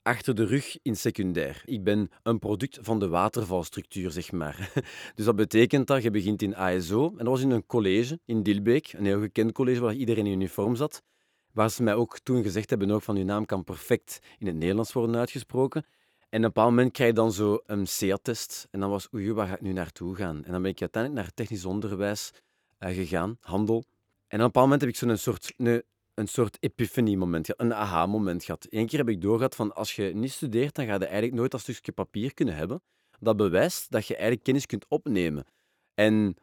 achter 0.03 0.36
de 0.36 0.45
rug 0.45 0.77
in 0.81 0.95
secundair. 0.95 1.62
Ik 1.65 1.83
ben 1.83 2.10
een 2.24 2.39
product 2.39 2.79
van 2.81 3.00
de 3.00 3.07
watervalstructuur, 3.07 4.12
zeg 4.12 4.31
maar. 4.31 4.71
Dus 5.15 5.25
dat 5.25 5.36
betekent 5.36 5.88
dat 5.88 6.03
je 6.03 6.12
begint 6.12 6.41
in 6.41 6.55
ASO. 6.55 7.07
En 7.10 7.17
dat 7.17 7.27
was 7.27 7.41
in 7.41 7.51
een 7.51 7.65
college 7.65 8.19
in 8.25 8.43
Dilbeek, 8.43 8.93
een 8.93 9.05
heel 9.05 9.19
gekend 9.19 9.51
college 9.51 9.81
waar 9.81 9.93
iedereen 9.93 10.25
in 10.25 10.31
uniform 10.31 10.75
zat. 10.75 11.03
Waar 11.53 11.70
ze 11.70 11.84
mij 11.84 11.93
ook 11.93 12.20
toen 12.20 12.43
gezegd 12.43 12.70
hebben 12.70 12.91
ook 12.91 13.01
van 13.01 13.15
je 13.15 13.24
naam 13.24 13.46
kan 13.46 13.63
perfect 13.63 14.20
in 14.38 14.48
het 14.48 14.55
Nederlands 14.55 14.93
worden 14.93 15.15
uitgesproken. 15.15 15.84
En 16.29 16.39
op 16.39 16.46
een 16.46 16.53
bepaald 16.53 16.70
moment 16.70 16.91
krijg 16.91 17.10
je 17.10 17.15
dan 17.15 17.31
zo 17.31 17.60
een 17.65 17.86
CA-test. 17.98 18.67
En 18.72 18.79
dan 18.79 18.89
was, 18.89 19.13
oei, 19.13 19.34
waar 19.34 19.48
ga 19.48 19.53
ik 19.53 19.62
nu 19.62 19.74
naartoe 19.74 20.15
gaan? 20.15 20.43
En 20.46 20.51
dan 20.51 20.62
ben 20.62 20.72
ik 20.72 20.81
uiteindelijk 20.81 21.24
naar 21.24 21.34
technisch 21.34 21.65
onderwijs 21.65 22.31
uh, 22.79 22.89
gegaan, 22.89 23.38
handel. 23.41 23.75
En 24.27 24.38
op 24.38 24.46
een 24.46 24.46
bepaald 24.46 24.65
moment 24.65 24.81
heb 24.81 24.89
ik 24.89 24.96
zo'n 24.96 25.17
soort 25.17 25.53
een, 25.58 25.84
een 26.13 26.27
soort 26.27 26.58
epiphany-moment 26.60 27.60
een 27.60 27.74
aha-moment 27.74 28.43
gehad. 28.43 28.67
Eén 28.70 28.88
keer 28.88 29.00
heb 29.00 29.10
ik 29.10 29.22
doorgehad 29.22 29.55
van 29.55 29.75
als 29.75 29.96
je 29.96 30.03
niet 30.03 30.31
studeert, 30.31 30.75
dan 30.75 30.86
ga 30.86 30.93
je 30.93 31.00
eigenlijk 31.00 31.34
nooit 31.34 31.51
dat 31.51 31.62
stukje 31.62 31.91
papier 31.91 32.34
kunnen 32.34 32.55
hebben. 32.55 32.81
Dat 33.20 33.38
bewijst 33.38 33.91
dat 33.91 34.08
je 34.08 34.13
eigenlijk 34.13 34.43
kennis 34.43 34.65
kunt 34.65 34.86
opnemen. 34.88 35.46
En 35.93 36.36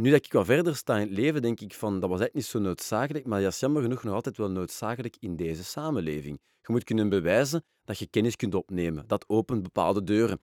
nu 0.00 0.10
dat 0.10 0.24
ik 0.24 0.32
wat 0.32 0.46
verder 0.46 0.76
sta 0.76 0.94
in 0.94 1.08
het 1.08 1.18
leven, 1.18 1.42
denk 1.42 1.60
ik 1.60 1.74
van 1.74 2.00
dat 2.00 2.08
was 2.10 2.20
eigenlijk 2.20 2.34
niet 2.34 2.44
zo 2.44 2.58
noodzakelijk, 2.58 3.26
maar 3.26 3.42
dat 3.42 3.52
is 3.52 3.60
jammer 3.60 3.82
genoeg 3.82 4.02
nog 4.02 4.14
altijd 4.14 4.36
wel 4.36 4.50
noodzakelijk 4.50 5.16
in 5.20 5.36
deze 5.36 5.64
samenleving. 5.64 6.40
Je 6.60 6.72
moet 6.72 6.84
kunnen 6.84 7.08
bewijzen 7.08 7.64
dat 7.84 7.98
je 7.98 8.06
kennis 8.06 8.36
kunt 8.36 8.54
opnemen. 8.54 9.06
Dat 9.06 9.28
opent 9.28 9.62
bepaalde 9.62 10.02
deuren. 10.02 10.40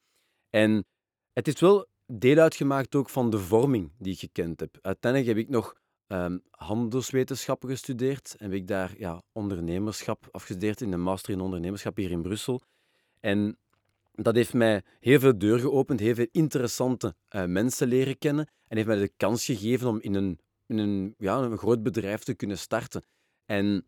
En 0.49 0.85
het 1.33 1.47
is 1.47 1.59
wel 1.59 1.87
deel 2.05 2.37
uitgemaakt 2.37 2.95
ook 2.95 3.09
van 3.09 3.29
de 3.29 3.39
vorming 3.39 3.91
die 3.97 4.13
ik 4.13 4.19
gekend 4.19 4.59
heb. 4.59 4.77
Uiteindelijk 4.81 5.35
heb 5.35 5.45
ik 5.45 5.49
nog 5.49 5.75
um, 6.07 6.41
handelswetenschappen 6.49 7.69
gestudeerd 7.69 8.35
en 8.37 8.45
heb 8.45 8.59
ik 8.59 8.67
daar 8.67 8.93
ja, 8.97 9.21
ondernemerschap 9.31 10.27
afgestudeerd 10.31 10.81
in 10.81 10.91
een 10.91 11.01
master 11.01 11.33
in 11.33 11.41
ondernemerschap 11.41 11.97
hier 11.97 12.11
in 12.11 12.21
Brussel. 12.21 12.61
En 13.19 13.57
dat 14.23 14.35
heeft 14.35 14.53
mij 14.53 14.83
heel 14.99 15.19
veel 15.19 15.37
deuren 15.37 15.59
geopend, 15.59 15.99
heel 15.99 16.15
veel 16.15 16.27
interessante 16.31 17.15
uh, 17.35 17.45
mensen 17.45 17.87
leren 17.87 18.17
kennen 18.17 18.47
en 18.67 18.75
heeft 18.75 18.87
mij 18.87 18.97
de 18.97 19.11
kans 19.17 19.45
gegeven 19.45 19.87
om 19.87 19.99
in 20.01 20.13
een, 20.13 20.39
in 20.67 20.77
een, 20.77 21.15
ja, 21.17 21.37
een 21.37 21.57
groot 21.57 21.83
bedrijf 21.83 22.23
te 22.23 22.33
kunnen 22.33 22.57
starten. 22.57 23.03
En 23.45 23.85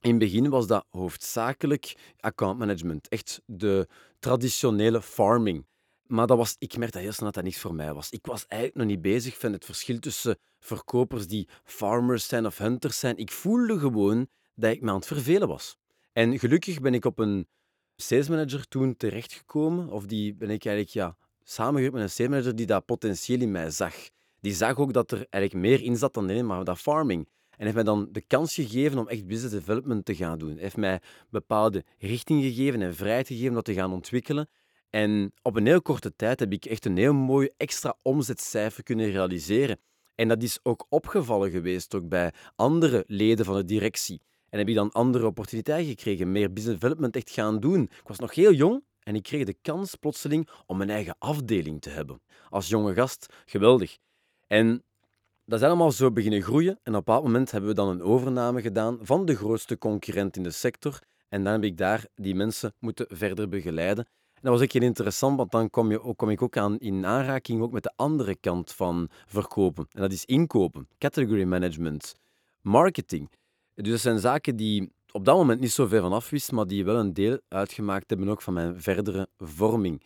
in 0.00 0.10
het 0.10 0.18
begin 0.18 0.48
was 0.50 0.66
dat 0.66 0.86
hoofdzakelijk 0.90 1.96
account 2.20 2.58
management, 2.58 3.08
echt 3.08 3.42
de 3.46 3.88
traditionele 4.18 5.02
farming. 5.02 5.66
Maar 6.06 6.26
dat 6.26 6.36
was, 6.36 6.56
ik 6.58 6.76
merkte 6.76 6.98
heel 6.98 7.12
snel 7.12 7.24
dat 7.24 7.34
dat 7.34 7.44
niks 7.44 7.60
voor 7.60 7.74
mij 7.74 7.94
was. 7.94 8.10
Ik 8.10 8.26
was 8.26 8.46
eigenlijk 8.46 8.80
nog 8.80 8.90
niet 8.90 9.02
bezig 9.02 9.38
van 9.38 9.52
het 9.52 9.64
verschil 9.64 9.98
tussen 9.98 10.38
verkopers 10.58 11.26
die 11.26 11.48
farmers 11.64 12.28
zijn 12.28 12.46
of 12.46 12.58
hunters 12.58 12.98
zijn. 12.98 13.16
Ik 13.16 13.30
voelde 13.30 13.78
gewoon 13.78 14.28
dat 14.54 14.72
ik 14.72 14.80
me 14.80 14.88
aan 14.88 14.96
het 14.96 15.06
vervelen 15.06 15.48
was. 15.48 15.76
En 16.12 16.38
gelukkig 16.38 16.80
ben 16.80 16.94
ik 16.94 17.04
op 17.04 17.18
een 17.18 17.48
salesmanager 17.96 18.68
toen 18.68 18.96
terechtgekomen, 18.96 19.88
of 19.88 20.06
die 20.06 20.34
ben 20.34 20.50
ik 20.50 20.64
eigenlijk 20.64 20.94
ja, 20.94 21.16
samengewerkt 21.42 21.94
met 21.94 22.02
een 22.02 22.10
salesmanager 22.10 22.56
die 22.56 22.66
dat 22.66 22.84
potentieel 22.84 23.40
in 23.40 23.50
mij 23.50 23.70
zag. 23.70 23.94
Die 24.40 24.54
zag 24.54 24.78
ook 24.78 24.92
dat 24.92 25.10
er 25.10 25.26
eigenlijk 25.30 25.66
meer 25.66 25.82
in 25.82 25.96
zat 25.96 26.14
dan 26.14 26.24
alleen 26.24 26.46
maar 26.46 26.64
dat 26.64 26.78
farming. 26.78 27.28
En 27.50 27.62
heeft 27.62 27.74
mij 27.74 27.84
dan 27.84 28.08
de 28.12 28.20
kans 28.20 28.54
gegeven 28.54 28.98
om 28.98 29.08
echt 29.08 29.26
business 29.26 29.54
development 29.54 30.04
te 30.04 30.14
gaan 30.14 30.38
doen. 30.38 30.56
Heeft 30.56 30.76
mij 30.76 31.00
bepaalde 31.30 31.84
richting 31.98 32.42
gegeven 32.42 32.82
en 32.82 32.94
vrijheid 32.94 33.26
gegeven 33.26 33.48
om 33.48 33.54
dat 33.54 33.64
te 33.64 33.74
gaan 33.74 33.92
ontwikkelen. 33.92 34.48
En 34.90 35.32
op 35.42 35.56
een 35.56 35.66
heel 35.66 35.82
korte 35.82 36.16
tijd 36.16 36.40
heb 36.40 36.52
ik 36.52 36.64
echt 36.64 36.84
een 36.84 36.96
heel 36.96 37.14
mooi 37.14 37.50
extra 37.56 37.98
omzetcijfer 38.02 38.82
kunnen 38.82 39.10
realiseren. 39.10 39.78
En 40.14 40.28
dat 40.28 40.42
is 40.42 40.58
ook 40.62 40.86
opgevallen 40.88 41.50
geweest 41.50 41.94
ook 41.94 42.08
bij 42.08 42.32
andere 42.54 43.04
leden 43.06 43.44
van 43.44 43.56
de 43.56 43.64
directie. 43.64 44.20
En 44.56 44.62
heb 44.62 44.70
ik 44.70 44.76
dan 44.80 44.92
andere 44.92 45.26
opportuniteiten 45.26 45.88
gekregen, 45.88 46.32
meer 46.32 46.52
business 46.52 46.80
development 46.80 47.16
echt 47.16 47.30
gaan 47.30 47.60
doen. 47.60 47.82
Ik 47.82 48.08
was 48.08 48.18
nog 48.18 48.34
heel 48.34 48.52
jong 48.52 48.84
en 49.02 49.14
ik 49.14 49.22
kreeg 49.22 49.44
de 49.44 49.56
kans 49.62 49.94
plotseling 49.94 50.48
om 50.66 50.76
mijn 50.76 50.90
eigen 50.90 51.16
afdeling 51.18 51.80
te 51.80 51.90
hebben. 51.90 52.20
Als 52.50 52.68
jonge 52.68 52.94
gast, 52.94 53.26
geweldig. 53.44 53.98
En 54.46 54.82
dat 55.44 55.60
is 55.60 55.66
allemaal 55.66 55.90
zo 55.90 56.12
beginnen 56.12 56.42
groeien. 56.42 56.70
En 56.70 56.78
op 56.78 56.86
een 56.86 56.92
bepaald 56.92 57.22
moment 57.22 57.50
hebben 57.50 57.70
we 57.70 57.76
dan 57.76 57.88
een 57.88 58.02
overname 58.02 58.60
gedaan 58.60 58.98
van 59.02 59.24
de 59.24 59.36
grootste 59.36 59.78
concurrent 59.78 60.36
in 60.36 60.42
de 60.42 60.50
sector. 60.50 60.98
En 61.28 61.44
dan 61.44 61.52
heb 61.52 61.64
ik 61.64 61.76
daar 61.76 62.06
die 62.14 62.34
mensen 62.34 62.72
moeten 62.78 63.06
verder 63.08 63.48
begeleiden. 63.48 64.04
En 64.34 64.42
dat 64.42 64.52
was 64.52 64.62
ook 64.62 64.72
heel 64.72 64.82
interessant, 64.82 65.36
want 65.36 65.50
dan 65.50 65.70
kom, 65.70 65.90
je, 65.90 66.14
kom 66.14 66.30
ik 66.30 66.42
ook 66.42 66.56
aan 66.56 66.78
in 66.78 67.06
aanraking 67.06 67.62
ook 67.62 67.72
met 67.72 67.82
de 67.82 67.92
andere 67.96 68.36
kant 68.36 68.72
van 68.72 69.08
verkopen. 69.26 69.86
En 69.92 70.00
dat 70.00 70.12
is 70.12 70.24
inkopen, 70.24 70.88
category 70.98 71.44
management, 71.44 72.14
marketing. 72.60 73.28
Dus 73.82 73.90
dat 73.90 74.00
zijn 74.00 74.18
zaken 74.18 74.56
die 74.56 74.92
op 75.12 75.24
dat 75.24 75.36
moment 75.36 75.60
niet 75.60 75.72
zo 75.72 75.86
ver 75.86 76.00
van 76.00 76.12
af 76.12 76.30
wist, 76.30 76.52
maar 76.52 76.66
die 76.66 76.84
wel 76.84 76.96
een 76.96 77.12
deel 77.12 77.40
uitgemaakt 77.48 78.10
hebben 78.10 78.28
ook 78.28 78.42
van 78.42 78.52
mijn 78.52 78.80
verdere 78.80 79.28
vorming. 79.38 80.02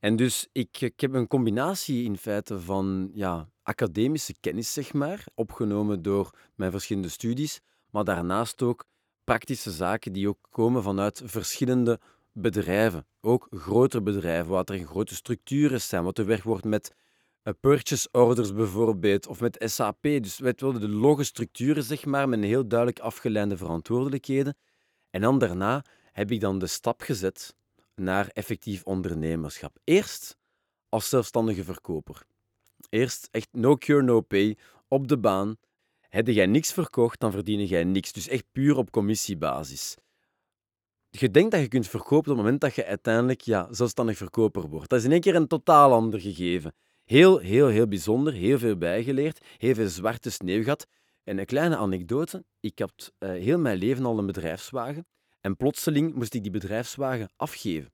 En 0.00 0.16
dus 0.16 0.48
ik, 0.52 0.80
ik 0.80 1.00
heb 1.00 1.14
een 1.14 1.26
combinatie 1.26 2.04
in 2.04 2.16
feite 2.16 2.60
van 2.60 3.10
ja, 3.14 3.48
academische 3.62 4.34
kennis, 4.40 4.72
zeg 4.72 4.92
maar, 4.92 5.24
opgenomen 5.34 6.02
door 6.02 6.30
mijn 6.54 6.70
verschillende 6.70 7.08
studies, 7.08 7.60
maar 7.90 8.04
daarnaast 8.04 8.62
ook 8.62 8.84
praktische 9.24 9.70
zaken 9.70 10.12
die 10.12 10.28
ook 10.28 10.38
komen 10.50 10.82
vanuit 10.82 11.22
verschillende 11.24 12.00
bedrijven, 12.32 13.06
ook 13.20 13.46
grotere 13.50 14.02
bedrijven, 14.02 14.50
waar 14.50 14.64
er 14.64 14.86
grote 14.86 15.14
structuren 15.14 15.80
zijn, 15.80 16.04
wat 16.04 16.18
er 16.18 16.26
werk 16.26 16.42
wordt 16.42 16.64
met 16.64 16.94
purchase 17.52 18.08
orders 18.12 18.52
bijvoorbeeld, 18.52 19.26
of 19.26 19.40
met 19.40 19.64
SAP. 19.66 20.02
Dus 20.02 20.38
wel, 20.38 20.72
de 20.72 20.88
loge 20.88 21.24
structuren, 21.24 21.82
zeg 21.82 22.04
maar, 22.04 22.28
met 22.28 22.40
heel 22.40 22.68
duidelijk 22.68 22.98
afgeleide 22.98 23.56
verantwoordelijkheden. 23.56 24.56
En 25.10 25.20
dan 25.20 25.38
daarna 25.38 25.84
heb 26.12 26.30
ik 26.30 26.40
dan 26.40 26.58
de 26.58 26.66
stap 26.66 27.00
gezet 27.00 27.54
naar 27.94 28.28
effectief 28.28 28.82
ondernemerschap. 28.82 29.76
Eerst 29.84 30.36
als 30.88 31.08
zelfstandige 31.08 31.64
verkoper. 31.64 32.22
Eerst 32.88 33.28
echt 33.30 33.48
no 33.52 33.76
cure, 33.76 34.02
no 34.02 34.20
pay, 34.20 34.56
op 34.88 35.08
de 35.08 35.18
baan. 35.18 35.56
Heb 36.00 36.26
jij 36.26 36.46
niks 36.46 36.72
verkocht, 36.72 37.20
dan 37.20 37.32
verdien 37.32 37.64
jij 37.64 37.84
niks. 37.84 38.12
Dus 38.12 38.28
echt 38.28 38.44
puur 38.52 38.76
op 38.76 38.90
commissiebasis 38.90 39.96
je 41.10 41.30
denkt 41.30 41.50
dat 41.50 41.60
je 41.60 41.68
kunt 41.68 41.88
verkopen 41.88 42.18
op 42.18 42.36
het 42.36 42.36
moment 42.36 42.60
dat 42.60 42.74
je 42.74 42.84
uiteindelijk 42.84 43.40
ja, 43.40 43.68
zelfstandig 43.70 44.16
verkoper 44.16 44.68
wordt. 44.68 44.88
Dat 44.88 44.98
is 44.98 45.04
in 45.04 45.12
één 45.12 45.20
keer 45.20 45.34
een 45.34 45.46
totaal 45.46 45.92
ander 45.92 46.20
gegeven. 46.20 46.74
Heel, 47.08 47.38
heel, 47.38 47.68
heel 47.68 47.88
bijzonder, 47.88 48.32
heel 48.32 48.58
veel 48.58 48.76
bijgeleerd, 48.76 49.44
heel 49.56 49.74
veel 49.74 49.88
zwarte 49.88 50.30
sneeuw 50.30 50.62
gehad. 50.62 50.86
En 51.24 51.38
een 51.38 51.46
kleine 51.46 51.76
anekdote, 51.76 52.44
ik 52.60 52.78
had 52.78 53.12
uh, 53.18 53.30
heel 53.30 53.58
mijn 53.58 53.78
leven 53.78 54.04
al 54.04 54.18
een 54.18 54.26
bedrijfswagen 54.26 55.06
en 55.40 55.56
plotseling 55.56 56.14
moest 56.14 56.34
ik 56.34 56.42
die 56.42 56.50
bedrijfswagen 56.50 57.28
afgeven. 57.36 57.92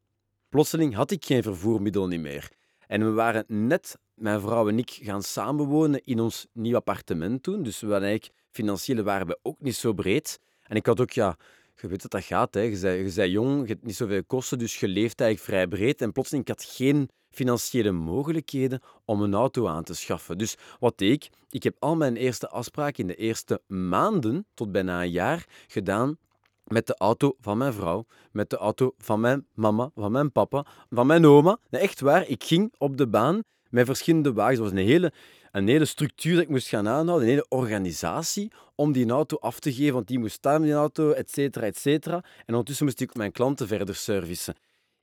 Plotseling 0.48 0.94
had 0.94 1.10
ik 1.10 1.24
geen 1.24 1.42
vervoermiddel 1.42 2.06
niet 2.06 2.20
meer. 2.20 2.50
En 2.86 3.04
we 3.04 3.10
waren 3.10 3.44
net, 3.46 3.98
mijn 4.14 4.40
vrouw 4.40 4.68
en 4.68 4.78
ik, 4.78 4.98
gaan 5.02 5.22
samenwonen 5.22 6.04
in 6.04 6.20
ons 6.20 6.46
nieuw 6.52 6.76
appartement 6.76 7.42
toen. 7.42 7.62
Dus 7.62 7.80
we 7.80 7.86
waren 7.86 8.08
eigenlijk, 8.08 8.38
financieel 8.50 9.02
waren 9.02 9.26
we 9.26 9.38
ook 9.42 9.60
niet 9.60 9.76
zo 9.76 9.92
breed. 9.92 10.38
En 10.62 10.76
ik 10.76 10.86
had 10.86 11.00
ook 11.00 11.10
ja, 11.10 11.36
je 11.80 11.88
weet 11.88 12.02
dat 12.02 12.10
dat 12.10 12.24
gaat. 12.24 12.54
Hè. 12.54 12.60
Je, 12.60 12.78
bent, 12.78 12.82
je 12.82 13.12
bent 13.14 13.32
jong, 13.32 13.60
je 13.60 13.72
hebt 13.72 13.84
niet 13.84 13.96
zoveel 13.96 14.24
kosten, 14.24 14.58
dus 14.58 14.80
je 14.80 14.88
leeft 14.88 15.20
eigenlijk 15.20 15.50
vrij 15.50 15.66
breed. 15.68 16.02
En 16.02 16.12
plotseling 16.12 16.48
had 16.48 16.62
ik 16.62 16.68
geen 16.68 17.08
financiële 17.34 17.92
mogelijkheden 17.92 18.80
om 19.04 19.22
een 19.22 19.34
auto 19.34 19.66
aan 19.66 19.84
te 19.84 19.94
schaffen. 19.94 20.38
Dus 20.38 20.56
wat 20.80 20.98
deed 20.98 21.12
ik? 21.12 21.30
Ik 21.50 21.62
heb 21.62 21.76
al 21.78 21.96
mijn 21.96 22.16
eerste 22.16 22.48
afspraken 22.48 23.00
in 23.00 23.06
de 23.06 23.14
eerste 23.14 23.60
maanden, 23.66 24.46
tot 24.54 24.72
bijna 24.72 25.02
een 25.02 25.10
jaar, 25.10 25.46
gedaan 25.66 26.18
met 26.64 26.86
de 26.86 26.96
auto 26.96 27.36
van 27.40 27.58
mijn 27.58 27.72
vrouw, 27.72 28.06
met 28.32 28.50
de 28.50 28.56
auto 28.56 28.94
van 28.98 29.20
mijn 29.20 29.46
mama, 29.54 29.90
van 29.94 30.12
mijn 30.12 30.32
papa, 30.32 30.66
van 30.90 31.06
mijn 31.06 31.26
oma. 31.26 31.58
echt 31.70 32.00
waar, 32.00 32.28
ik 32.28 32.44
ging 32.44 32.74
op 32.78 32.96
de 32.96 33.06
baan 33.06 33.42
met 33.70 33.86
verschillende 33.86 34.32
wagens. 34.32 34.58
Het 34.58 34.68
was 34.68 34.78
een 34.78 34.86
hele 34.86 35.12
een 35.54 35.68
hele 35.68 35.84
structuur 35.84 36.34
dat 36.34 36.42
ik 36.42 36.48
moest 36.48 36.68
gaan 36.68 36.88
aanhouden, 36.88 37.28
een 37.28 37.34
hele 37.34 37.46
organisatie 37.48 38.52
om 38.74 38.92
die 38.92 39.10
auto 39.10 39.36
af 39.36 39.58
te 39.58 39.72
geven, 39.72 39.94
want 39.94 40.06
die 40.06 40.18
moest 40.18 40.34
staan 40.34 40.60
in 40.60 40.62
die 40.62 40.72
auto, 40.72 41.10
et 41.10 41.30
cetera, 41.30 41.66
et 41.66 41.78
cetera. 41.78 42.16
En 42.16 42.46
ondertussen 42.46 42.84
moest 42.84 43.00
ik 43.00 43.14
mijn 43.14 43.32
klanten 43.32 43.66
verder 43.66 43.94
servicen. 43.94 44.54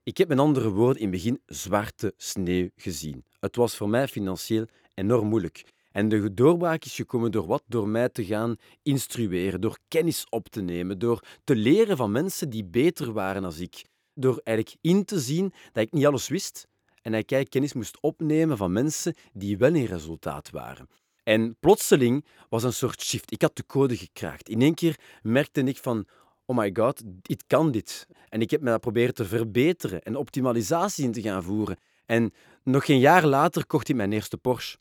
Ik 0.04 0.18
heb 0.18 0.28
met 0.28 0.40
andere 0.40 0.70
woorden 0.70 1.02
in 1.02 1.08
het 1.08 1.16
begin 1.16 1.42
zwarte 1.46 2.14
sneeuw 2.18 2.70
gezien. 2.76 3.26
Het 3.40 3.56
was 3.56 3.76
voor 3.76 3.90
mij 3.90 4.08
financieel 4.08 4.66
enorm 4.94 5.28
moeilijk. 5.28 5.64
En 5.92 6.10
de 6.10 6.34
doorbraak 6.34 6.86
is 6.86 6.96
gekomen 6.96 7.32
door 7.32 7.46
wat? 7.46 7.64
Door 7.68 7.88
mij 7.88 8.10
te 8.10 8.26
gaan 8.26 8.56
instrueren, 8.84 9.62
door 9.62 9.78
kennis 9.88 10.26
op 10.30 10.50
te 10.50 10.62
nemen, 10.62 11.00
door 11.00 11.24
te 11.44 11.56
leren 11.56 11.98
van 11.98 12.12
mensen 12.12 12.50
die 12.50 12.66
beter 12.66 13.14
waren 13.14 13.42
dan 13.42 13.54
ik. 13.58 13.86
Door 14.14 14.42
eigenlijk 14.44 14.78
in 14.82 15.06
te 15.06 15.20
zien 15.20 15.54
dat 15.72 15.84
ik 15.84 15.92
niet 15.92 16.06
alles 16.06 16.28
wist, 16.28 16.68
en 17.02 17.12
dat 17.12 17.32
ik 17.32 17.50
kennis 17.50 17.74
moest 17.74 18.02
opnemen 18.02 18.58
van 18.58 18.72
mensen 18.72 19.16
die 19.34 19.58
wel 19.58 19.74
in 19.74 19.86
resultaat 19.86 20.50
waren. 20.50 20.88
En 21.24 21.56
plotseling 21.60 22.26
was 22.50 22.64
een 22.64 22.74
soort 22.74 23.02
shift. 23.02 23.32
Ik 23.32 23.42
had 23.42 23.56
de 23.56 23.66
code 23.66 23.98
gekraakt. 23.98 24.50
In 24.50 24.62
één 24.62 24.74
keer 24.74 25.00
merkte 25.22 25.64
ik 25.64 25.78
van, 25.78 26.06
oh 26.52 26.58
my 26.58 26.70
god, 26.74 27.04
ik 27.22 27.42
kan 27.48 27.72
dit. 27.72 28.08
En 28.30 28.42
ik 28.42 28.52
heb 28.52 28.62
me 28.62 28.70
dat 28.70 28.82
proberen 28.82 29.14
te 29.14 29.26
verbeteren 29.26 30.02
en 30.02 30.16
optimalisatie 30.16 31.04
in 31.04 31.12
te 31.12 31.22
gaan 31.22 31.44
voeren. 31.44 31.78
En 32.06 32.34
nog 32.64 32.86
geen 32.86 33.00
jaar 33.00 33.26
later 33.26 33.66
kocht 33.66 33.90
ik 33.90 33.96
mijn 33.96 34.14
eerste 34.14 34.38
Porsche. 34.38 34.78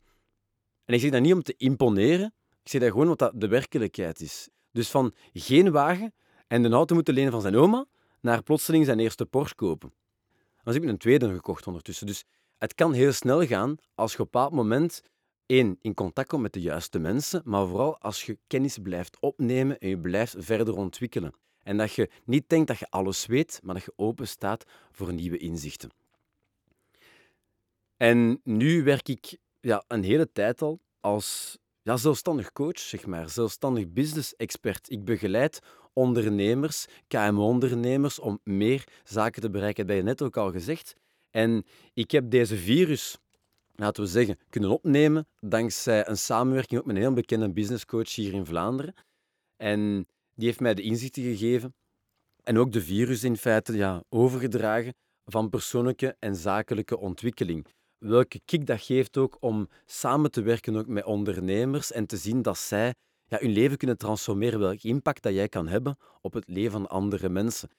En 0.85 0.93
ik 0.93 0.99
zeg 0.99 1.11
dat 1.11 1.21
niet 1.21 1.33
om 1.33 1.43
te 1.43 1.53
imponeren, 1.57 2.33
ik 2.63 2.69
zeg 2.69 2.81
dat 2.81 2.89
gewoon 2.89 3.05
omdat 3.05 3.19
dat 3.19 3.41
de 3.41 3.47
werkelijkheid 3.47 4.21
is. 4.21 4.49
Dus 4.71 4.89
van 4.89 5.13
geen 5.33 5.71
wagen 5.71 6.13
en 6.47 6.61
de 6.61 6.69
auto 6.69 6.95
moeten 6.95 7.13
lenen 7.13 7.31
van 7.31 7.41
zijn 7.41 7.55
oma, 7.55 7.85
naar 8.21 8.43
plotseling 8.43 8.85
zijn 8.85 8.99
eerste 8.99 9.25
Porsche 9.25 9.55
kopen. 9.55 9.93
Dan 10.63 10.73
heb 10.73 10.83
ik 10.83 10.89
een 10.89 10.97
tweede 10.97 11.33
gekocht 11.33 11.67
ondertussen. 11.67 12.07
Dus 12.07 12.23
het 12.57 12.75
kan 12.75 12.93
heel 12.93 13.11
snel 13.11 13.45
gaan 13.45 13.77
als 13.95 14.11
je 14.11 14.19
op 14.19 14.25
een 14.25 14.31
bepaald 14.31 14.53
moment 14.53 15.03
één, 15.45 15.77
in 15.81 15.93
contact 15.93 16.27
komt 16.27 16.41
met 16.41 16.53
de 16.53 16.61
juiste 16.61 16.99
mensen, 16.99 17.41
maar 17.45 17.67
vooral 17.67 17.99
als 17.99 18.23
je 18.23 18.37
kennis 18.47 18.77
blijft 18.77 19.17
opnemen 19.19 19.77
en 19.77 19.89
je 19.89 19.99
blijft 19.99 20.35
verder 20.37 20.75
ontwikkelen. 20.75 21.33
En 21.71 21.77
dat 21.77 21.93
je 21.93 22.09
niet 22.23 22.49
denkt 22.49 22.67
dat 22.67 22.79
je 22.79 22.89
alles 22.89 23.25
weet, 23.25 23.59
maar 23.63 23.75
dat 23.75 23.83
je 23.83 23.93
open 23.95 24.27
staat 24.27 24.63
voor 24.91 25.13
nieuwe 25.13 25.37
inzichten. 25.37 25.89
En 27.97 28.41
nu 28.43 28.83
werk 28.83 29.07
ik 29.07 29.37
ja, 29.59 29.83
een 29.87 30.03
hele 30.03 30.31
tijd 30.31 30.61
al 30.61 30.79
als 30.99 31.57
ja, 31.81 31.97
zelfstandig 31.97 32.51
coach, 32.51 32.79
zeg 32.79 33.05
maar, 33.05 33.29
zelfstandig 33.29 33.91
business 33.91 34.35
expert. 34.35 34.89
Ik 34.89 35.03
begeleid 35.03 35.59
ondernemers, 35.93 36.85
KMO-ondernemers, 37.07 38.19
om 38.19 38.39
meer 38.43 38.83
zaken 39.03 39.41
te 39.41 39.49
bereiken. 39.49 39.87
Dat 39.87 39.95
heb 39.95 40.03
je 40.05 40.09
net 40.09 40.21
ook 40.21 40.37
al 40.37 40.51
gezegd. 40.51 40.95
En 41.29 41.65
ik 41.93 42.11
heb 42.11 42.29
deze 42.29 42.57
virus, 42.57 43.17
laten 43.75 44.03
we 44.03 44.09
zeggen, 44.09 44.37
kunnen 44.49 44.69
opnemen 44.69 45.27
dankzij 45.39 46.07
een 46.07 46.17
samenwerking 46.17 46.83
met 46.85 46.95
een 46.95 47.01
heel 47.01 47.13
bekende 47.13 47.51
businesscoach 47.51 48.15
hier 48.15 48.33
in 48.33 48.45
Vlaanderen. 48.45 48.93
En 49.57 50.07
die 50.41 50.49
heeft 50.49 50.61
mij 50.61 50.73
de 50.73 50.81
inzichten 50.81 51.23
gegeven 51.23 51.75
en 52.43 52.57
ook 52.57 52.71
de 52.71 52.81
virus 52.81 53.23
in 53.23 53.37
feite 53.37 53.75
ja, 53.75 54.03
overgedragen 54.09 54.93
van 55.25 55.49
persoonlijke 55.49 56.15
en 56.19 56.35
zakelijke 56.35 56.97
ontwikkeling. 56.97 57.67
Welke 57.97 58.41
kick 58.45 58.65
dat 58.65 58.81
geeft 58.81 59.17
ook 59.17 59.37
om 59.39 59.69
samen 59.85 60.31
te 60.31 60.41
werken 60.41 60.75
ook 60.75 60.87
met 60.87 61.03
ondernemers 61.03 61.91
en 61.91 62.05
te 62.05 62.17
zien 62.17 62.41
dat 62.41 62.57
zij 62.57 62.93
ja, 63.25 63.37
hun 63.39 63.51
leven 63.51 63.77
kunnen 63.77 63.97
transformeren, 63.97 64.59
welke 64.59 64.87
impact 64.87 65.23
dat 65.23 65.33
jij 65.33 65.49
kan 65.49 65.67
hebben 65.67 65.97
op 66.21 66.33
het 66.33 66.47
leven 66.47 66.71
van 66.71 66.89
andere 66.89 67.29
mensen. 67.29 67.69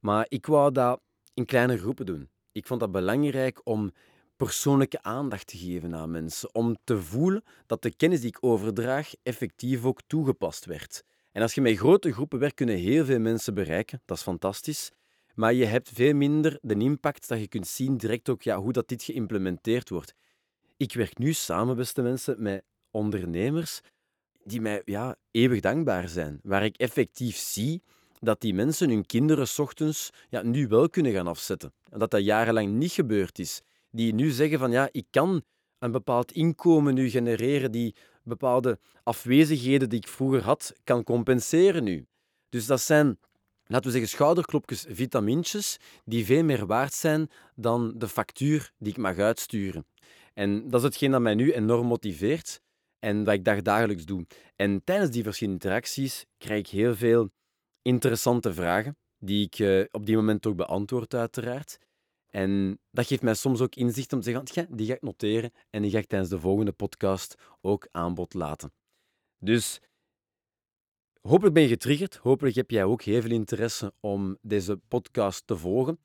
Maar 0.00 0.26
ik 0.28 0.46
wou 0.46 0.72
dat 0.72 1.00
in 1.34 1.44
kleine 1.44 1.78
groepen 1.78 2.06
doen. 2.06 2.30
Ik 2.52 2.66
vond 2.66 2.80
dat 2.80 2.92
belangrijk 2.92 3.60
om 3.64 3.92
persoonlijke 4.36 5.02
aandacht 5.02 5.46
te 5.46 5.58
geven 5.58 5.94
aan 5.94 6.10
mensen, 6.10 6.54
om 6.54 6.76
te 6.84 7.02
voelen 7.02 7.42
dat 7.66 7.82
de 7.82 7.94
kennis 7.94 8.20
die 8.20 8.28
ik 8.28 8.38
overdraag 8.40 9.12
effectief 9.22 9.84
ook 9.84 10.00
toegepast 10.06 10.64
werd. 10.64 11.04
En 11.36 11.42
als 11.42 11.54
je 11.54 11.60
met 11.60 11.76
grote 11.76 12.12
groepen 12.12 12.38
werkt, 12.38 12.54
kunnen 12.54 12.76
heel 12.76 13.04
veel 13.04 13.18
mensen 13.18 13.54
bereiken. 13.54 14.00
Dat 14.04 14.16
is 14.16 14.22
fantastisch. 14.22 14.90
Maar 15.34 15.54
je 15.54 15.64
hebt 15.64 15.90
veel 15.92 16.14
minder 16.14 16.58
de 16.62 16.74
impact 16.74 17.28
dat 17.28 17.38
je 17.38 17.48
kunt 17.48 17.66
zien 17.66 17.96
direct 17.96 18.28
ook 18.28 18.42
ja, 18.42 18.58
hoe 18.58 18.72
dat 18.72 18.88
dit 18.88 19.02
geïmplementeerd 19.02 19.88
wordt. 19.88 20.14
Ik 20.76 20.94
werk 20.94 21.18
nu 21.18 21.32
samen, 21.32 21.76
beste 21.76 22.02
mensen, 22.02 22.42
met 22.42 22.64
ondernemers 22.90 23.80
die 24.44 24.60
mij 24.60 24.82
ja, 24.84 25.16
eeuwig 25.30 25.60
dankbaar 25.60 26.08
zijn. 26.08 26.40
Waar 26.42 26.64
ik 26.64 26.76
effectief 26.76 27.36
zie 27.36 27.82
dat 28.20 28.40
die 28.40 28.54
mensen 28.54 28.88
hun 28.90 29.06
kinderen 29.06 29.48
ochtends 29.56 30.10
ja, 30.28 30.42
nu 30.42 30.68
wel 30.68 30.88
kunnen 30.88 31.12
gaan 31.12 31.26
afzetten. 31.26 31.72
En 31.90 31.98
dat 31.98 32.10
dat 32.10 32.24
jarenlang 32.24 32.72
niet 32.72 32.92
gebeurd 32.92 33.38
is. 33.38 33.62
Die 33.90 34.14
nu 34.14 34.30
zeggen 34.30 34.58
van 34.58 34.70
ja, 34.70 34.88
ik 34.92 35.06
kan 35.10 35.42
een 35.78 35.92
bepaald 35.92 36.32
inkomen 36.32 36.94
nu 36.94 37.10
genereren 37.10 37.72
die 37.72 37.94
bepaalde 38.26 38.78
afwezigheden 39.02 39.88
die 39.88 39.98
ik 39.98 40.08
vroeger 40.08 40.42
had, 40.42 40.74
kan 40.84 41.04
compenseren 41.04 41.84
nu. 41.84 42.06
Dus 42.48 42.66
dat 42.66 42.80
zijn, 42.80 43.18
laten 43.66 43.86
we 43.86 43.90
zeggen, 43.90 44.10
schouderklopjes, 44.10 44.84
vitamintjes 44.88 45.78
die 46.04 46.24
veel 46.24 46.44
meer 46.44 46.66
waard 46.66 46.94
zijn 46.94 47.30
dan 47.54 47.92
de 47.96 48.08
factuur 48.08 48.72
die 48.78 48.92
ik 48.92 48.98
mag 48.98 49.18
uitsturen. 49.18 49.86
En 50.34 50.70
dat 50.70 50.80
is 50.80 50.86
hetgeen 50.86 51.10
dat 51.10 51.20
mij 51.20 51.34
nu 51.34 51.52
enorm 51.52 51.86
motiveert 51.86 52.60
en 52.98 53.24
wat 53.24 53.34
ik 53.34 53.64
dagelijks 53.64 54.04
doe. 54.04 54.26
En 54.56 54.84
tijdens 54.84 55.10
die 55.10 55.22
verschillende 55.22 55.64
interacties 55.64 56.26
krijg 56.38 56.58
ik 56.58 56.68
heel 56.68 56.94
veel 56.94 57.30
interessante 57.82 58.54
vragen, 58.54 58.96
die 59.18 59.44
ik 59.46 59.58
uh, 59.58 59.84
op 59.90 60.06
die 60.06 60.16
moment 60.16 60.46
ook 60.46 60.56
beantwoord, 60.56 61.14
uiteraard. 61.14 61.78
En 62.30 62.78
dat 62.90 63.06
geeft 63.06 63.22
mij 63.22 63.34
soms 63.34 63.60
ook 63.60 63.74
inzicht 63.74 64.12
om 64.12 64.20
te 64.20 64.30
zeggen, 64.30 64.76
die 64.76 64.86
ga 64.86 64.94
ik 64.94 65.02
noteren 65.02 65.52
en 65.70 65.82
die 65.82 65.90
ga 65.90 65.98
ik 65.98 66.06
tijdens 66.06 66.30
de 66.30 66.40
volgende 66.40 66.72
podcast 66.72 67.34
ook 67.60 67.88
aan 67.90 68.14
bod 68.14 68.34
laten. 68.34 68.72
Dus 69.38 69.80
hopelijk 71.20 71.54
ben 71.54 71.62
je 71.62 71.68
getriggerd. 71.68 72.16
Hopelijk 72.16 72.56
heb 72.56 72.70
jij 72.70 72.84
ook 72.84 73.02
heel 73.02 73.20
veel 73.20 73.30
interesse 73.30 73.92
om 74.00 74.38
deze 74.42 74.80
podcast 74.88 75.46
te 75.46 75.56
volgen. 75.56 75.98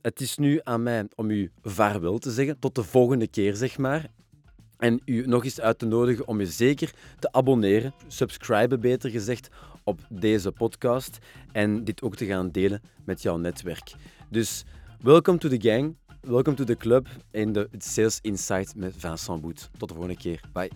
Het 0.00 0.20
is 0.20 0.36
nu 0.36 0.60
aan 0.62 0.82
mij 0.82 1.08
om 1.14 1.30
u 1.30 1.52
vaarwel 1.62 2.18
te 2.18 2.30
zeggen. 2.30 2.58
Tot 2.58 2.74
de 2.74 2.82
volgende 2.82 3.28
keer, 3.28 3.54
zeg 3.54 3.78
maar. 3.78 4.10
En 4.76 5.02
u 5.04 5.26
nog 5.26 5.44
eens 5.44 5.60
uit 5.60 5.78
te 5.78 5.86
nodigen 5.86 6.28
om 6.28 6.40
je 6.40 6.46
zeker 6.46 6.94
te 7.18 7.32
abonneren, 7.32 7.94
subscriben 8.06 8.80
beter 8.80 9.10
gezegd, 9.10 9.48
op 9.84 10.00
deze 10.08 10.52
podcast. 10.52 11.18
En 11.52 11.84
dit 11.84 12.02
ook 12.02 12.16
te 12.16 12.26
gaan 12.26 12.50
delen 12.50 12.82
met 13.04 13.22
jouw 13.22 13.36
netwerk. 13.36 13.94
Dus 14.30 14.64
welcome 15.02 15.38
to 15.38 15.48
the 15.48 15.58
gang, 15.58 15.96
welcome 16.24 16.54
to 16.56 16.64
the 16.64 16.76
club 16.76 17.06
in 17.32 17.52
de 17.52 17.68
Sales 17.78 18.18
Insight 18.22 18.74
met 18.76 18.92
Vincent 18.96 19.40
Boet. 19.40 19.70
Tot 19.78 19.88
de 19.88 19.94
volgende 19.94 20.16
keer. 20.16 20.40
Bye. 20.52 20.70